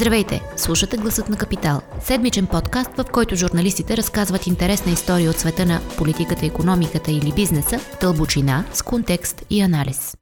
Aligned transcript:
Здравейте! 0.00 0.42
Слушате 0.56 0.96
Гласът 0.96 1.28
на 1.28 1.36
Капитал. 1.36 1.80
Седмичен 2.02 2.46
подкаст, 2.46 2.90
в 2.96 3.04
който 3.12 3.36
журналистите 3.36 3.96
разказват 3.96 4.46
интересна 4.46 4.92
история 4.92 5.30
от 5.30 5.36
света 5.36 5.66
на 5.66 5.80
политиката, 5.98 6.46
економиката 6.46 7.10
или 7.10 7.32
бизнеса, 7.36 7.80
дълбочина, 8.00 8.64
с 8.72 8.82
контекст 8.82 9.44
и 9.50 9.60
анализ. 9.60 10.16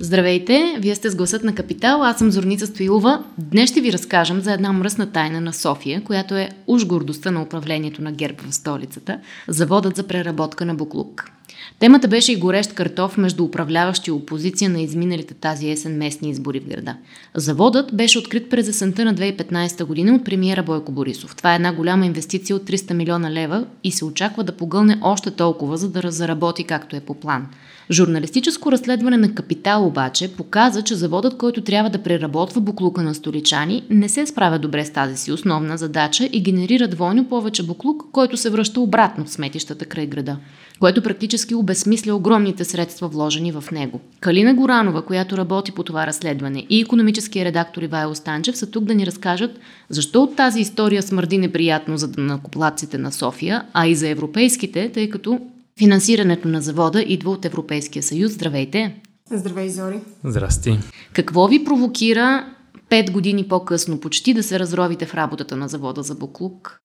Здравейте! 0.00 0.76
Вие 0.78 0.94
сте 0.94 1.10
с 1.10 1.16
Гласът 1.16 1.44
на 1.44 1.54
Капитал, 1.54 2.04
аз 2.04 2.18
съм 2.18 2.30
Зорница 2.30 2.66
Стоилова. 2.66 3.24
Днес 3.38 3.70
ще 3.70 3.80
ви 3.80 3.92
разкажем 3.92 4.40
за 4.40 4.52
една 4.52 4.72
мръсна 4.72 5.12
тайна 5.12 5.40
на 5.40 5.52
София, 5.52 6.04
която 6.04 6.34
е 6.34 6.50
уж 6.66 6.86
гордостта 6.86 7.30
на 7.30 7.42
управлението 7.42 8.02
на 8.02 8.12
ГЕРБ 8.12 8.42
в 8.48 8.54
столицата– 8.54 9.20
заводът 9.48 9.96
за 9.96 10.06
преработка 10.06 10.64
на 10.64 10.74
буклук. 10.74 11.30
Темата 11.78 12.08
беше 12.08 12.32
и 12.32 12.36
горещ 12.36 12.72
картоф 12.72 13.16
между 13.16 13.44
управляващи 13.44 14.10
опозиция 14.10 14.70
на 14.70 14.80
изминалите 14.80 15.34
тази 15.34 15.70
есен 15.70 15.96
местни 15.96 16.30
избори 16.30 16.60
в 16.60 16.68
града. 16.68 16.96
Заводът 17.34 17.96
беше 17.96 18.18
открит 18.18 18.50
през 18.50 18.68
есента 18.68 19.04
на 19.04 19.14
2015 19.14 19.84
година 19.84 20.14
от 20.14 20.24
премиера 20.24 20.62
Бойко 20.62 20.92
Борисов. 20.92 21.36
Това 21.36 21.52
е 21.52 21.56
една 21.56 21.72
голяма 21.72 22.06
инвестиция 22.06 22.56
от 22.56 22.62
300 22.62 22.92
милиона 22.92 23.30
лева 23.30 23.64
и 23.84 23.92
се 23.92 24.04
очаква 24.04 24.44
да 24.44 24.56
погълне 24.56 24.98
още 25.02 25.30
толкова, 25.30 25.76
за 25.76 25.88
да 25.88 26.10
заработи 26.10 26.64
както 26.64 26.96
е 26.96 27.00
по 27.00 27.14
план. 27.14 27.46
Журналистическо 27.90 28.72
разследване 28.72 29.16
на 29.16 29.34
Капитал 29.34 29.86
обаче 29.86 30.32
показа, 30.32 30.82
че 30.82 30.94
заводът, 30.94 31.38
който 31.38 31.60
трябва 31.60 31.90
да 31.90 32.02
преработва 32.02 32.60
буклука 32.60 33.02
на 33.02 33.14
столичани, 33.14 33.84
не 33.90 34.08
се 34.08 34.26
справя 34.26 34.58
добре 34.58 34.84
с 34.84 34.90
тази 34.90 35.16
си 35.16 35.32
основна 35.32 35.78
задача 35.78 36.28
и 36.32 36.42
генерира 36.42 36.88
двойно 36.88 37.28
повече 37.28 37.66
буклук, 37.66 38.04
който 38.12 38.36
се 38.36 38.50
връща 38.50 38.80
обратно 38.80 39.24
в 39.24 39.30
сметищата 39.30 39.84
край 39.84 40.06
града 40.06 40.36
което 40.80 41.02
практически 41.02 41.54
обезсмисля 41.54 42.14
огромните 42.14 42.64
средства 42.64 43.08
вложени 43.08 43.52
в 43.52 43.64
него. 43.72 44.00
Калина 44.20 44.54
Горанова, 44.54 45.02
която 45.02 45.36
работи 45.36 45.72
по 45.72 45.82
това 45.82 46.06
разследване, 46.06 46.66
и 46.70 46.80
економическия 46.80 47.44
редактор 47.44 47.82
Ивайло 47.82 48.14
Станчев 48.14 48.56
са 48.56 48.70
тук 48.70 48.84
да 48.84 48.94
ни 48.94 49.06
разкажат 49.06 49.50
защо 49.88 50.22
от 50.22 50.36
тази 50.36 50.60
история 50.60 51.02
смърди 51.02 51.38
неприятно 51.38 51.98
за 51.98 52.10
накоплаците 52.18 52.98
на 52.98 53.12
София, 53.12 53.64
а 53.72 53.86
и 53.86 53.94
за 53.94 54.08
европейските, 54.08 54.92
тъй 54.92 55.10
като 55.10 55.40
финансирането 55.78 56.48
на 56.48 56.60
завода 56.62 57.02
идва 57.02 57.30
от 57.30 57.44
Европейския 57.44 58.02
съюз. 58.02 58.32
Здравейте! 58.32 58.94
Здравей, 59.32 59.68
Зори! 59.68 60.00
Здрасти! 60.24 60.78
Какво 61.12 61.48
ви 61.48 61.64
провокира 61.64 62.46
пет 62.88 63.10
години 63.10 63.48
по-късно 63.48 64.00
почти 64.00 64.34
да 64.34 64.42
се 64.42 64.58
разровите 64.58 65.06
в 65.06 65.14
работата 65.14 65.56
на 65.56 65.68
завода 65.68 66.02
за 66.02 66.14
Буклук? 66.14 66.80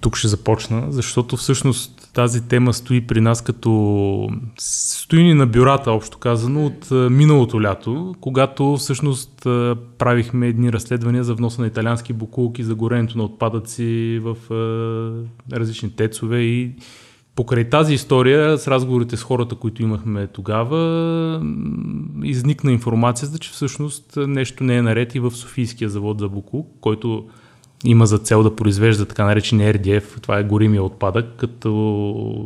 Тук 0.00 0.16
ще 0.16 0.28
започна, 0.28 0.86
защото 0.88 1.36
всъщност 1.36 2.10
тази 2.14 2.48
тема 2.48 2.74
стои 2.74 3.06
при 3.06 3.20
нас 3.20 3.42
като 3.42 4.28
стои 4.58 5.22
ни 5.22 5.34
на 5.34 5.46
бюрата, 5.46 5.92
общо 5.92 6.18
казано, 6.18 6.66
от 6.66 6.90
миналото 7.10 7.62
лято, 7.62 8.14
когато 8.20 8.76
всъщност 8.76 9.40
правихме 9.98 10.48
едни 10.48 10.72
разследвания 10.72 11.24
за 11.24 11.34
вноса 11.34 11.60
на 11.60 11.66
италиански 11.66 12.12
букулки, 12.12 12.62
за 12.62 12.74
горенето 12.74 13.18
на 13.18 13.24
отпадъци 13.24 14.20
в 14.22 14.36
различни 15.52 15.90
тецове 15.90 16.40
и 16.40 16.72
Покрай 17.36 17.70
тази 17.70 17.94
история, 17.94 18.58
с 18.58 18.68
разговорите 18.68 19.16
с 19.16 19.22
хората, 19.22 19.54
които 19.54 19.82
имахме 19.82 20.26
тогава, 20.26 21.42
изникна 22.24 22.72
информацията, 22.72 23.38
че 23.38 23.50
всъщност 23.50 24.12
нещо 24.16 24.64
не 24.64 24.76
е 24.76 24.82
наред 24.82 25.14
и 25.14 25.20
в 25.20 25.30
Софийския 25.30 25.90
завод 25.90 26.18
за 26.18 26.28
Буклук, 26.28 26.68
който 26.80 27.28
има 27.84 28.06
за 28.06 28.18
цел 28.18 28.42
да 28.42 28.56
произвежда 28.56 29.06
така 29.06 29.24
наречения 29.24 29.74
RDF, 29.74 30.20
това 30.20 30.38
е 30.38 30.44
горимия 30.44 30.82
отпадък, 30.82 31.26
като 31.36 31.70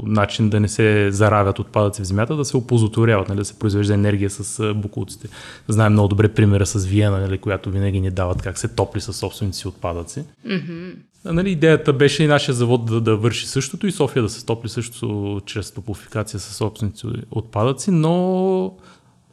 начин 0.06 0.50
да 0.50 0.60
не 0.60 0.68
се 0.68 1.10
заравят 1.10 1.58
отпадъци 1.58 2.02
в 2.02 2.06
земята, 2.06 2.36
да 2.36 2.44
се 2.44 2.56
опозотворяват, 2.56 3.28
нали, 3.28 3.38
да 3.38 3.44
се 3.44 3.58
произвежда 3.58 3.94
енергия 3.94 4.30
с 4.30 4.74
буклуците. 4.74 5.28
Знаем 5.68 5.92
много 5.92 6.08
добре 6.08 6.28
примера 6.28 6.66
с 6.66 6.86
Виена, 6.86 7.20
нали, 7.20 7.38
която 7.38 7.70
винаги 7.70 8.00
ни 8.00 8.10
дават 8.10 8.42
как 8.42 8.58
се 8.58 8.68
топли 8.68 9.00
с 9.00 9.12
собствените 9.12 9.58
си 9.58 9.68
отпадъци. 9.68 10.24
Mm-hmm. 10.46 10.94
Нали, 11.24 11.50
идеята 11.50 11.92
беше 11.92 12.24
и 12.24 12.26
нашия 12.26 12.54
завод 12.54 12.84
да, 12.84 13.00
да 13.00 13.16
върши 13.16 13.46
същото 13.46 13.86
и 13.86 13.92
София 13.92 14.22
да 14.22 14.28
се 14.28 14.46
топли 14.46 14.68
също 14.68 15.40
чрез 15.46 15.70
топофикация 15.70 16.40
с 16.40 16.54
собствените 16.54 17.06
отпадъци, 17.30 17.90
но 17.90 18.72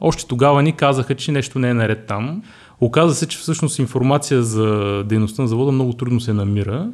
още 0.00 0.26
тогава 0.26 0.62
ни 0.62 0.72
казаха, 0.72 1.14
че 1.14 1.32
нещо 1.32 1.58
не 1.58 1.68
е 1.68 1.74
наред 1.74 2.06
там. 2.06 2.42
Оказва 2.80 3.14
се, 3.14 3.26
че 3.26 3.38
всъщност 3.38 3.78
информация 3.78 4.42
за 4.42 5.02
дейността 5.04 5.42
на 5.42 5.48
завода 5.48 5.72
много 5.72 5.92
трудно 5.92 6.20
се 6.20 6.32
намира. 6.32 6.88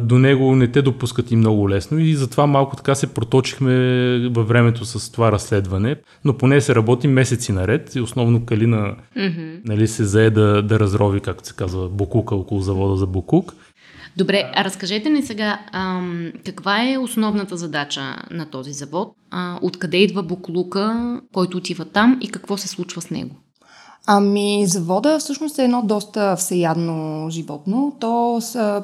До 0.00 0.18
него 0.18 0.56
не 0.56 0.68
те 0.68 0.82
допускат 0.82 1.30
и 1.30 1.36
много 1.36 1.70
лесно 1.70 1.98
и 1.98 2.14
затова 2.14 2.46
малко 2.46 2.76
така 2.76 2.94
се 2.94 3.14
проточихме 3.14 3.74
във 4.28 4.48
времето 4.48 4.84
с 4.84 5.12
това 5.12 5.32
разследване, 5.32 5.96
но 6.24 6.38
поне 6.38 6.60
се 6.60 6.74
работи 6.74 7.08
месеци 7.08 7.52
наред 7.52 7.94
и 7.94 8.00
основно 8.00 8.44
Калина 8.46 8.94
mm-hmm. 9.18 9.60
нали, 9.64 9.88
се 9.88 10.04
зае 10.04 10.30
да, 10.30 10.62
да 10.62 10.80
разрови, 10.80 11.20
както 11.20 11.48
се 11.48 11.54
казва, 11.54 11.88
Букука 11.88 12.34
около 12.34 12.60
завода 12.60 12.96
за 12.96 13.06
Букук. 13.06 13.54
Добре, 14.16 14.52
а 14.54 14.64
разкажете 14.64 15.10
ни 15.10 15.22
сега 15.22 15.60
ам, 15.72 16.32
каква 16.46 16.90
е 16.90 16.98
основната 16.98 17.56
задача 17.56 18.16
на 18.30 18.50
този 18.50 18.72
завод, 18.72 19.16
а, 19.30 19.58
откъде 19.62 19.96
идва 19.96 20.22
буклука, 20.22 21.20
който 21.32 21.56
отива 21.56 21.84
там 21.84 22.18
и 22.20 22.28
какво 22.28 22.56
се 22.56 22.68
случва 22.68 23.02
с 23.02 23.10
него? 23.10 23.43
Ами, 24.06 24.66
завода 24.66 25.18
всъщност 25.18 25.58
е 25.58 25.64
едно 25.64 25.82
доста 25.82 26.36
всеядно 26.36 27.26
животно. 27.30 27.92
То 28.00 28.40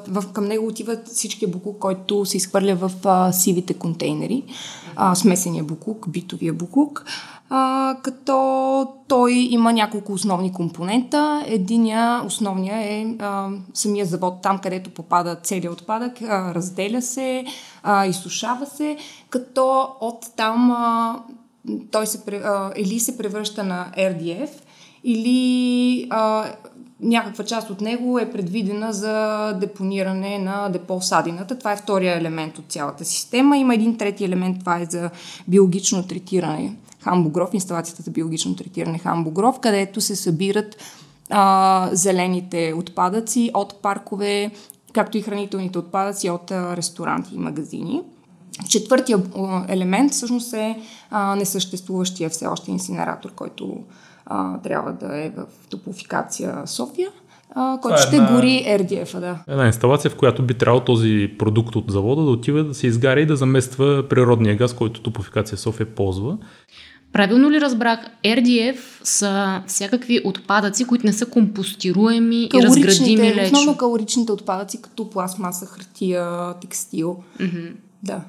в, 0.07 0.23
към 0.33 0.45
него 0.45 0.67
отиват 0.67 1.07
всички 1.07 1.47
буклук, 1.47 1.79
който 1.79 2.25
се 2.25 2.37
изхвърля 2.37 2.75
в 2.75 2.91
а, 3.05 3.31
сивите 3.31 3.73
контейнери. 3.73 4.43
А, 4.95 5.15
смесения 5.15 5.63
буклук, 5.63 6.09
битовия 6.09 6.53
буклук. 6.53 7.05
А, 7.49 7.95
като 8.03 8.87
той 9.07 9.33
има 9.33 9.73
няколко 9.73 10.13
основни 10.13 10.53
компонента. 10.53 11.43
Единия, 11.47 12.21
основния 12.25 12.77
е 12.77 13.15
а, 13.19 13.49
самия 13.73 14.05
завод, 14.05 14.41
там 14.41 14.59
където 14.59 14.89
попада 14.89 15.35
целият 15.43 15.73
отпадък, 15.73 16.21
а, 16.21 16.53
разделя 16.53 17.01
се, 17.01 17.45
а, 17.83 18.05
изсушава 18.05 18.65
се, 18.65 18.97
като 19.29 19.87
от 20.01 20.25
там 20.35 20.71
а, 20.71 21.15
той 21.91 22.07
се, 22.07 22.21
а, 22.31 22.71
или 22.77 22.99
се 22.99 23.17
превръща 23.17 23.63
на 23.63 23.87
RDF, 23.97 24.49
или 25.03 26.07
а, 26.09 26.45
някаква 27.01 27.43
част 27.43 27.69
от 27.69 27.81
него 27.81 28.19
е 28.19 28.31
предвидена 28.31 28.93
за 28.93 29.53
депониране 29.53 30.39
на 30.39 30.69
депо 30.69 30.99
в 30.99 31.05
садината. 31.05 31.57
Това 31.57 31.71
е 31.71 31.77
втория 31.77 32.17
елемент 32.17 32.57
от 32.57 32.65
цялата 32.69 33.05
система. 33.05 33.57
Има 33.57 33.75
един 33.75 33.97
трети 33.97 34.25
елемент, 34.25 34.59
това 34.59 34.79
е 34.79 34.85
за 34.85 35.09
биологично 35.47 36.07
третиране. 36.07 36.75
Хамбогров, 36.99 37.53
инсталацията 37.53 38.03
за 38.03 38.11
биологично 38.11 38.55
третиране 38.55 38.97
Хамбогров, 38.97 39.59
където 39.59 40.01
се 40.01 40.15
събират 40.15 40.77
а, 41.29 41.89
зелените 41.91 42.73
отпадъци 42.77 43.51
от 43.53 43.81
паркове, 43.81 44.51
както 44.93 45.17
и 45.17 45.21
хранителните 45.21 45.79
отпадъци 45.79 46.29
от 46.29 46.51
а, 46.51 46.77
ресторанти 46.77 47.35
и 47.35 47.39
магазини. 47.39 48.01
Четвъртия 48.69 49.17
елемент 49.67 50.11
всъщност 50.11 50.53
е 50.53 50.81
а, 51.09 51.35
несъществуващия 51.35 52.29
все 52.29 52.47
още 52.47 52.71
инсинератор, 52.71 53.31
който 53.31 53.77
а, 54.31 54.61
трябва 54.61 54.93
да 54.93 55.17
е 55.17 55.29
в 55.29 55.45
топофикация 55.69 56.61
София, 56.65 57.09
а, 57.55 57.79
който 57.81 57.95
е 57.95 58.01
ще 58.01 58.15
една, 58.15 58.35
гори 58.35 58.65
RDF-а. 58.67 59.19
Да. 59.19 59.39
Една 59.47 59.67
инсталация, 59.67 60.11
в 60.11 60.15
която 60.15 60.43
би 60.43 60.53
трябвало 60.53 60.83
този 60.83 61.31
продукт 61.39 61.75
от 61.75 61.91
завода 61.91 62.23
да 62.23 62.29
отива 62.29 62.63
да 62.63 62.73
се 62.73 62.87
изгаря 62.87 63.19
и 63.19 63.25
да 63.25 63.35
замества 63.35 64.05
природния 64.09 64.55
газ, 64.55 64.73
който 64.73 65.01
топофикация 65.01 65.57
София 65.57 65.95
ползва. 65.95 66.37
Правилно 67.13 67.51
ли 67.51 67.61
разбрах, 67.61 67.99
RDF 68.25 68.77
са 69.03 69.63
всякакви 69.67 70.21
отпадъци, 70.25 70.85
които 70.85 71.05
не 71.05 71.13
са 71.13 71.25
компостируеми 71.25 72.49
и 72.53 72.63
разградими 72.63 73.35
лечно? 73.35 73.59
Основно 73.59 73.77
калоричните 73.77 74.31
отпадъци, 74.31 74.81
като 74.81 75.09
пластмаса, 75.09 75.65
хартия, 75.65 76.53
текстил. 76.61 77.23
Mm-hmm. 77.39 77.73
Да. 78.03 78.21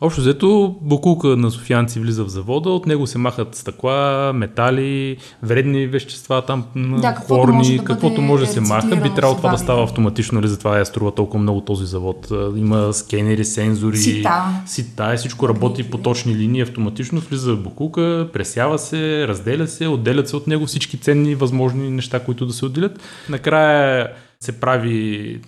Общо 0.00 0.20
взето, 0.20 0.76
букулка 0.80 1.28
на 1.28 1.50
софианци 1.50 2.00
влиза 2.00 2.24
в 2.24 2.28
завода, 2.28 2.70
от 2.70 2.86
него 2.86 3.06
се 3.06 3.18
махат 3.18 3.54
стъкла, 3.54 4.32
метали, 4.34 5.16
вредни 5.42 5.86
вещества, 5.86 6.42
там 6.46 6.64
да, 6.76 7.14
хлорни, 7.14 7.56
може 7.56 7.76
да 7.76 7.84
каквото 7.84 8.22
може 8.22 8.46
да 8.46 8.52
се 8.52 8.60
маха. 8.60 8.96
Би 8.96 9.14
трябвало 9.14 9.36
това 9.36 9.50
да 9.50 9.58
става 9.58 9.82
автоматично, 9.82 10.36
нали? 10.36 10.48
затова 10.48 10.78
я 10.78 10.86
струва 10.86 11.14
толкова 11.14 11.42
много 11.42 11.60
този 11.60 11.86
завод. 11.86 12.28
Има 12.56 12.92
скенери, 12.92 13.44
сензори, 13.44 13.96
сита, 13.96 14.44
сита 14.66 15.14
и 15.14 15.16
всичко 15.16 15.48
работи 15.48 15.90
по 15.90 15.98
точни 15.98 16.34
линии 16.34 16.60
автоматично, 16.60 17.20
влиза 17.20 17.54
в 17.54 17.62
букулка, 17.62 18.28
пресява 18.32 18.78
се, 18.78 19.28
разделя 19.28 19.66
се, 19.66 19.88
отделят 19.88 20.28
се 20.28 20.36
от 20.36 20.46
него 20.46 20.66
всички 20.66 20.96
ценни 20.96 21.34
възможни 21.34 21.90
неща, 21.90 22.20
които 22.20 22.46
да 22.46 22.52
се 22.52 22.64
отделят. 22.64 23.00
Накрая 23.28 24.08
се 24.40 24.60
прави 24.60 25.40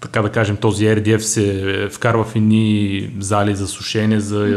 така 0.00 0.22
да 0.22 0.32
кажем, 0.32 0.56
този 0.56 0.84
RDF 0.84 1.18
се 1.18 1.88
вкарва 1.92 2.24
в 2.24 2.36
едни 2.36 3.10
зали 3.18 3.54
за 3.54 3.66
сушене, 3.68 4.20
за 4.20 4.48
е, 4.48 4.54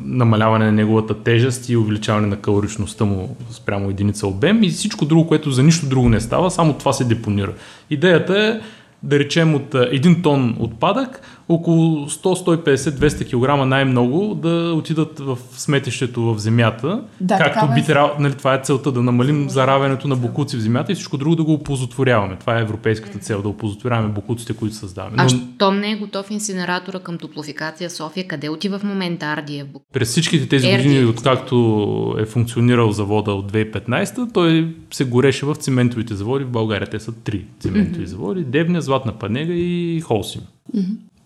намаляване 0.00 0.64
на 0.64 0.72
неговата 0.72 1.22
тежест 1.22 1.68
и 1.68 1.76
увеличаване 1.76 2.26
на 2.26 2.36
калоричността 2.36 3.04
му 3.04 3.36
спрямо 3.50 3.90
единица 3.90 4.26
обем 4.26 4.62
и 4.62 4.68
всичко 4.68 5.04
друго, 5.04 5.28
което 5.28 5.50
за 5.50 5.62
нищо 5.62 5.86
друго 5.86 6.08
не 6.08 6.20
става, 6.20 6.50
само 6.50 6.72
това 6.72 6.92
се 6.92 7.04
депонира. 7.04 7.52
Идеята 7.90 8.38
е 8.38 8.60
да 9.02 9.18
речем 9.18 9.54
от 9.54 9.74
един 9.74 10.22
тон 10.22 10.56
отпадък, 10.58 11.20
около 11.50 12.06
100, 12.06 12.64
150, 12.64 12.76
200 12.76 13.60
кг 13.60 13.68
най-много 13.68 14.34
да 14.34 14.74
отидат 14.76 15.18
в 15.18 15.38
сметището 15.50 16.34
в 16.34 16.38
земята. 16.38 17.02
Да, 17.20 17.38
както 17.38 17.54
такава 17.54 17.72
е. 17.72 17.74
би 17.74 17.86
трябвало, 17.86 18.14
нали, 18.20 18.34
това 18.34 18.54
е 18.54 18.60
целта, 18.62 18.92
да 18.92 19.02
намалим 19.02 19.50
заравянето 19.50 20.08
на 20.08 20.16
букуци 20.16 20.56
в 20.56 20.60
земята 20.60 20.92
и 20.92 20.94
всичко 20.94 21.16
друго 21.16 21.36
да 21.36 21.42
го 21.44 21.52
оползотворяваме. 21.52 22.36
Това 22.40 22.58
е 22.58 22.62
европейската 22.62 23.18
цел, 23.18 23.42
да 23.42 23.48
оползотворяваме 23.48 24.08
букуците, 24.08 24.52
които 24.52 24.74
създаваме. 24.76 25.16
А 25.18 25.22
Но 25.22 25.28
щом 25.28 25.80
не 25.80 25.92
е 25.92 25.96
готов 25.96 26.30
инсинератора 26.30 26.98
към 26.98 27.18
топлофикация 27.18 27.90
София, 27.90 28.26
къде 28.26 28.48
отива 28.48 28.78
в 28.78 28.84
момента 28.84 29.26
Ардиев? 29.26 29.66
през 29.92 30.08
всичките 30.08 30.48
тези 30.48 30.66
RDF. 30.66 30.76
години, 30.76 31.04
откакто 31.04 32.16
е 32.18 32.24
функционирал 32.24 32.92
завода 32.92 33.32
от 33.32 33.52
2015, 33.52 34.32
той 34.34 34.74
се 34.90 35.04
гореше 35.04 35.46
в 35.46 35.54
циментовите 35.54 36.14
заводи. 36.14 36.44
В 36.44 36.50
България 36.50 36.88
те 36.90 37.00
са 37.00 37.12
три 37.12 37.44
циментови 37.60 38.06
заводи. 38.06 38.44
Девня, 38.44 38.80
Златна 38.80 39.12
Панега 39.12 39.52
и 39.52 40.00
Холсим. 40.00 40.40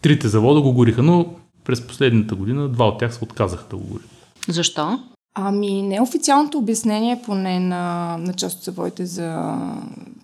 Трите 0.05 0.29
завода 0.29 0.61
го 0.61 0.73
гориха, 0.73 1.03
но 1.03 1.27
през 1.65 1.87
последната 1.87 2.35
година 2.35 2.69
два 2.69 2.89
от 2.89 2.99
тях 2.99 3.15
се 3.15 3.25
отказаха 3.25 3.65
да 3.71 3.77
го 3.77 3.85
горят. 3.85 4.09
Защо? 4.49 4.99
Ами, 5.35 5.83
неофициалното 5.83 6.59
обяснение, 6.59 7.23
поне 7.25 7.61
на, 7.61 8.17
на 8.21 8.33
част 8.33 8.59
от 8.59 8.65
заводите 8.65 9.07
за 9.07 9.55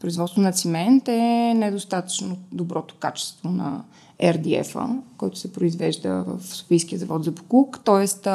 производство 0.01 0.41
на 0.41 0.53
цимент, 0.53 1.09
е 1.09 1.55
недостатъчно 1.57 2.37
доброто 2.53 2.95
качество 2.99 3.51
на 3.51 3.83
RDF-а, 4.23 4.89
който 5.17 5.39
се 5.39 5.53
произвежда 5.53 6.25
в 6.27 6.57
Софийския 6.57 6.99
завод 6.99 7.25
за 7.25 7.31
Букук, 7.31 7.81
т.е. 7.85 8.31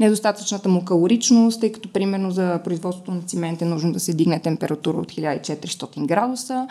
недостатъчната 0.00 0.68
му 0.68 0.84
калоричност, 0.84 1.60
тъй 1.60 1.72
като 1.72 1.88
примерно 1.88 2.30
за 2.30 2.60
производството 2.64 3.10
на 3.10 3.22
цимент 3.22 3.62
е 3.62 3.64
нужно 3.64 3.92
да 3.92 4.00
се 4.00 4.12
дигне 4.12 4.40
температура 4.40 4.98
от 4.98 5.12
1400 5.12 6.06
градуса, 6.06 6.68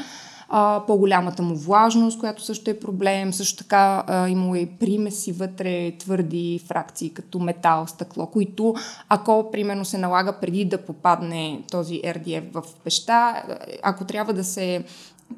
а, 0.50 0.82
по-голямата 0.88 1.44
му 1.44 1.56
влажност, 1.56 2.20
която 2.20 2.44
също 2.44 2.72
е 2.72 2.80
проблем. 2.80 3.34
Също 3.34 3.58
така 3.58 4.04
а, 4.08 4.30
има 4.30 4.60
и 4.60 4.66
примеси 4.66 5.32
вътре, 5.32 5.92
твърди 6.00 6.60
фракции, 6.68 7.10
като 7.10 7.40
метал, 7.40 7.88
стъкло, 7.88 8.28
които 8.28 8.76
ако 9.10 9.52
примерно 9.52 9.86
се 9.86 9.98
налага 9.98 10.34
преди 10.42 10.66
да 10.66 10.78
попадне 10.78 11.62
този 11.72 12.02
RDF 12.02 12.54
в 12.54 12.64
пеща, 12.84 13.44
ако 13.84 14.06
трябва 14.06 14.34
да 14.34 14.44
се 14.44 14.84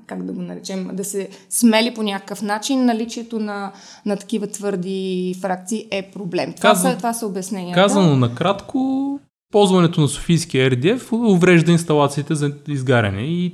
как 0.08 0.24
да 0.24 0.34
го 0.34 0.42
наречем, 0.42 0.90
да 0.94 1.04
се 1.04 1.30
смели 1.50 1.94
по 1.94 2.04
някакъв 2.04 2.42
начин, 2.42 2.86
наличието 2.86 3.40
на, 3.40 3.72
на 4.06 4.18
такива 4.18 4.48
твърди 4.48 5.36
фракции 5.42 5.88
е 5.92 6.12
проблем. 6.12 6.54
Това, 6.54 6.70
Казвам- 6.70 6.92
са, 6.92 6.98
това 6.98 7.14
са 7.14 7.26
обясненията. 7.26 7.82
Казано 7.82 8.16
накратко, 8.16 9.20
ползването 9.52 10.02
на 10.02 10.08
Софийския 10.08 10.72
RDF 10.72 11.12
уврежда 11.12 11.72
инсталациите 11.72 12.36
за 12.36 12.52
изгаряне 12.68 13.22
и 13.22 13.54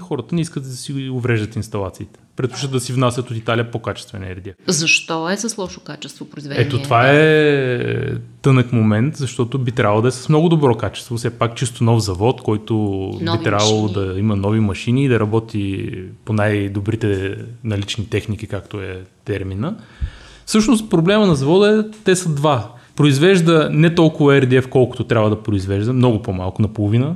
хората 0.00 0.34
не 0.34 0.40
искат 0.40 0.62
да 0.62 0.70
си 0.70 1.08
увреждат 1.08 1.56
инсталациите. 1.56 2.20
Предпочитат 2.36 2.72
да 2.72 2.80
си 2.80 2.92
внасят 2.92 3.30
от 3.30 3.36
Италия 3.36 3.70
по-качествен 3.70 4.22
RDF. 4.22 4.54
Защо 4.66 5.30
е 5.30 5.36
с 5.36 5.58
лошо 5.58 5.80
качество 5.80 6.24
произведение? 6.24 6.66
Ето 6.66 6.82
това 6.82 7.10
е 7.10 7.78
тънък 8.42 8.72
момент, 8.72 9.16
защото 9.16 9.58
би 9.58 9.72
трябвало 9.72 10.02
да 10.02 10.08
е 10.08 10.10
с 10.10 10.28
много 10.28 10.48
добро 10.48 10.74
качество. 10.74 11.16
Все 11.16 11.30
пак 11.30 11.56
чисто 11.56 11.84
нов 11.84 12.02
завод, 12.02 12.42
който 12.42 12.74
Нови 13.20 13.38
би 13.38 13.44
трябвало 13.44 13.82
машини. 13.82 14.06
да 14.06 14.18
има 14.18 14.36
нови 14.36 14.60
машини 14.60 15.04
и 15.04 15.08
да 15.08 15.20
работи 15.20 15.90
по 16.24 16.32
най-добрите 16.32 17.36
налични 17.64 18.10
техники, 18.10 18.46
както 18.46 18.80
е 18.80 19.02
термина. 19.24 19.76
Всъщност 20.46 20.90
проблема 20.90 21.26
на 21.26 21.34
завода 21.34 21.78
е, 21.78 21.98
те 22.04 22.16
са 22.16 22.28
два. 22.28 22.70
Произвежда 22.96 23.68
не 23.72 23.94
толкова 23.94 24.32
RDF, 24.32 24.68
колкото 24.68 25.04
трябва 25.04 25.30
да 25.30 25.42
произвежда, 25.42 25.92
много 25.92 26.22
по-малко, 26.22 26.62
наполовина. 26.62 27.14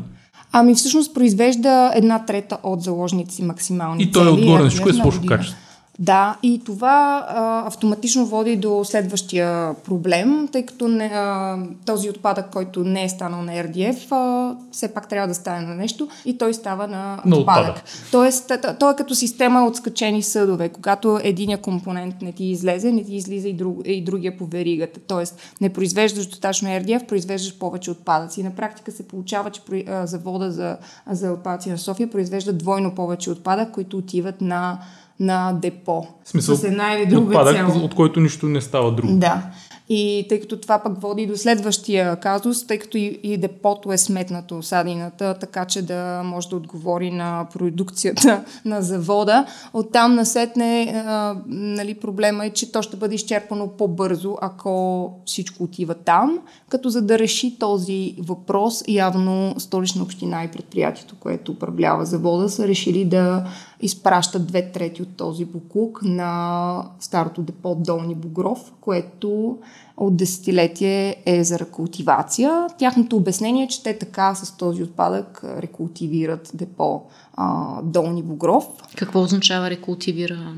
Ами 0.53 0.75
всъщност 0.75 1.15
произвежда 1.15 1.93
една 1.95 2.27
трета 2.27 2.59
от 2.63 2.83
заложните 2.83 3.35
си 3.35 3.43
максимални 3.43 4.03
И 4.03 4.13
той 4.13 4.27
е 4.27 4.31
отгоре 4.31 4.63
на 4.63 4.69
всичко 4.69 4.89
е 4.89 4.93
с 4.93 5.05
лошо 5.05 5.21
качество. 5.27 5.59
Да, 6.01 6.39
и 6.43 6.63
това 6.65 7.27
а, 7.29 7.67
автоматично 7.67 8.27
води 8.27 8.57
до 8.57 8.85
следващия 8.85 9.75
проблем, 9.75 10.49
тъй 10.53 10.67
като 10.67 10.89
не, 10.89 11.05
а, 11.05 11.57
този 11.87 12.11
отпадък, 12.11 12.51
който 12.53 12.85
не 12.85 13.05
е 13.05 13.09
станал 13.09 13.43
на 13.43 13.53
RDF, 13.53 14.13
а, 14.13 14.57
все 14.73 14.95
пак 14.95 15.09
трябва 15.09 15.29
да 15.29 15.35
стане 15.35 15.67
на 15.67 15.75
нещо 15.75 16.09
и 16.25 16.39
той 16.39 16.55
става 16.55 16.87
на, 16.87 17.21
На 17.25 17.37
отпадък. 17.37 17.69
отпадък. 17.69 17.85
Тоест, 18.13 18.53
той 18.81 18.93
е 18.93 18.97
като 18.97 19.15
система 19.15 19.67
от 19.67 19.77
скачени 19.77 20.23
съдове. 20.23 20.69
Когато 20.69 21.21
единия 21.23 21.59
компонент 21.59 22.15
не 22.23 22.33
ти 22.33 22.45
излезе, 22.45 22.93
не 22.93 23.05
ти 23.05 23.17
излиза 23.17 23.49
и, 23.49 23.53
друг, 23.53 23.77
и 23.85 24.05
другия 24.05 24.39
по 24.39 24.47
веригата. 24.47 25.01
Тоест, 25.01 25.39
не 25.61 25.73
произвеждаш 25.73 26.27
достатъчно 26.27 26.69
RDF, 26.69 27.07
произвеждаш 27.07 27.59
повече 27.59 27.91
отпадъци. 27.91 28.43
На 28.43 28.51
практика 28.51 28.93
се 28.93 29.09
получава, 29.09 29.51
че 29.51 29.61
при- 29.61 29.85
а, 29.89 30.07
завода 30.07 30.51
за, 30.51 30.77
за 31.11 31.33
отпадъци 31.33 31.71
на 31.71 31.79
София 31.79 32.11
произвежда 32.11 32.53
двойно 32.53 32.95
повече 32.95 33.31
отпадък, 33.31 33.71
които 33.71 33.97
отиват 33.97 34.41
на 34.41 34.79
на 35.21 35.53
депо. 35.53 36.07
В 36.25 36.29
смисъл, 36.29 36.57
с 36.57 36.65
една 36.65 36.95
или 36.95 37.07
друга 37.07 37.29
отпадък, 37.29 37.73
цел. 37.73 37.85
от 37.85 37.95
който 37.95 38.21
нищо 38.21 38.47
не 38.47 38.61
става 38.61 38.93
друго. 38.93 39.17
Да. 39.17 39.43
И 39.89 40.27
тъй 40.29 40.41
като 40.41 40.57
това 40.57 40.79
пък 40.79 41.01
води 41.01 41.27
до 41.27 41.37
следващия 41.37 42.17
казус, 42.17 42.67
тъй 42.67 42.79
като 42.79 42.97
и, 42.97 43.21
и 43.23 43.37
депото 43.37 43.93
е 43.93 43.99
сметнато 43.99 44.63
садината, 44.63 45.35
така 45.41 45.65
че 45.65 45.83
да 45.83 46.23
може 46.25 46.49
да 46.49 46.57
отговори 46.57 47.11
на 47.11 47.47
продукцията 47.53 48.45
на 48.65 48.83
завода. 48.83 49.47
Оттам 49.73 50.15
насетне 50.15 51.03
а, 51.07 51.37
нали, 51.47 51.95
проблема 51.95 52.47
е, 52.47 52.51
че 52.51 52.73
то 52.73 52.83
ще 52.83 52.97
бъде 52.97 53.15
изчерпано 53.15 53.69
по-бързо, 53.69 54.37
ако 54.41 55.13
всичко 55.27 55.65
отива 55.65 55.95
там. 55.95 56.39
Като 56.69 56.89
за 56.89 57.03
да 57.03 57.19
реши 57.19 57.59
този 57.59 58.15
въпрос, 58.19 58.85
явно 58.89 59.55
столична 59.59 60.03
община 60.03 60.45
и 60.45 60.49
предприятието, 60.49 61.15
което 61.21 61.53
управлява 61.53 62.05
завода, 62.05 62.49
са 62.49 62.69
решили 62.69 63.05
да 63.05 63.45
изпращат 63.81 64.47
две 64.47 64.73
трети 64.73 65.03
от 65.03 65.17
този 65.17 65.45
буклук 65.45 66.01
на 66.03 66.83
старото 67.01 67.43
депо 67.43 67.75
Долни 67.75 68.15
Богров, 68.15 68.73
което 68.81 69.59
от 69.97 70.17
десетилетие 70.17 71.17
е 71.27 71.45
за 71.45 71.59
рекултивация. 71.59 72.67
Тяхното 72.79 73.17
обяснение 73.17 73.65
е, 73.65 73.69
че 73.69 73.83
те 73.83 73.99
така 73.99 74.35
с 74.35 74.57
този 74.57 74.83
отпадък 74.83 75.41
рекултивират 75.45 76.51
депо 76.55 77.03
а, 77.35 77.83
Долни 77.83 78.23
Богров. 78.23 78.69
Какво 78.97 79.21
означава 79.21 79.71
рекултивира 79.71 80.55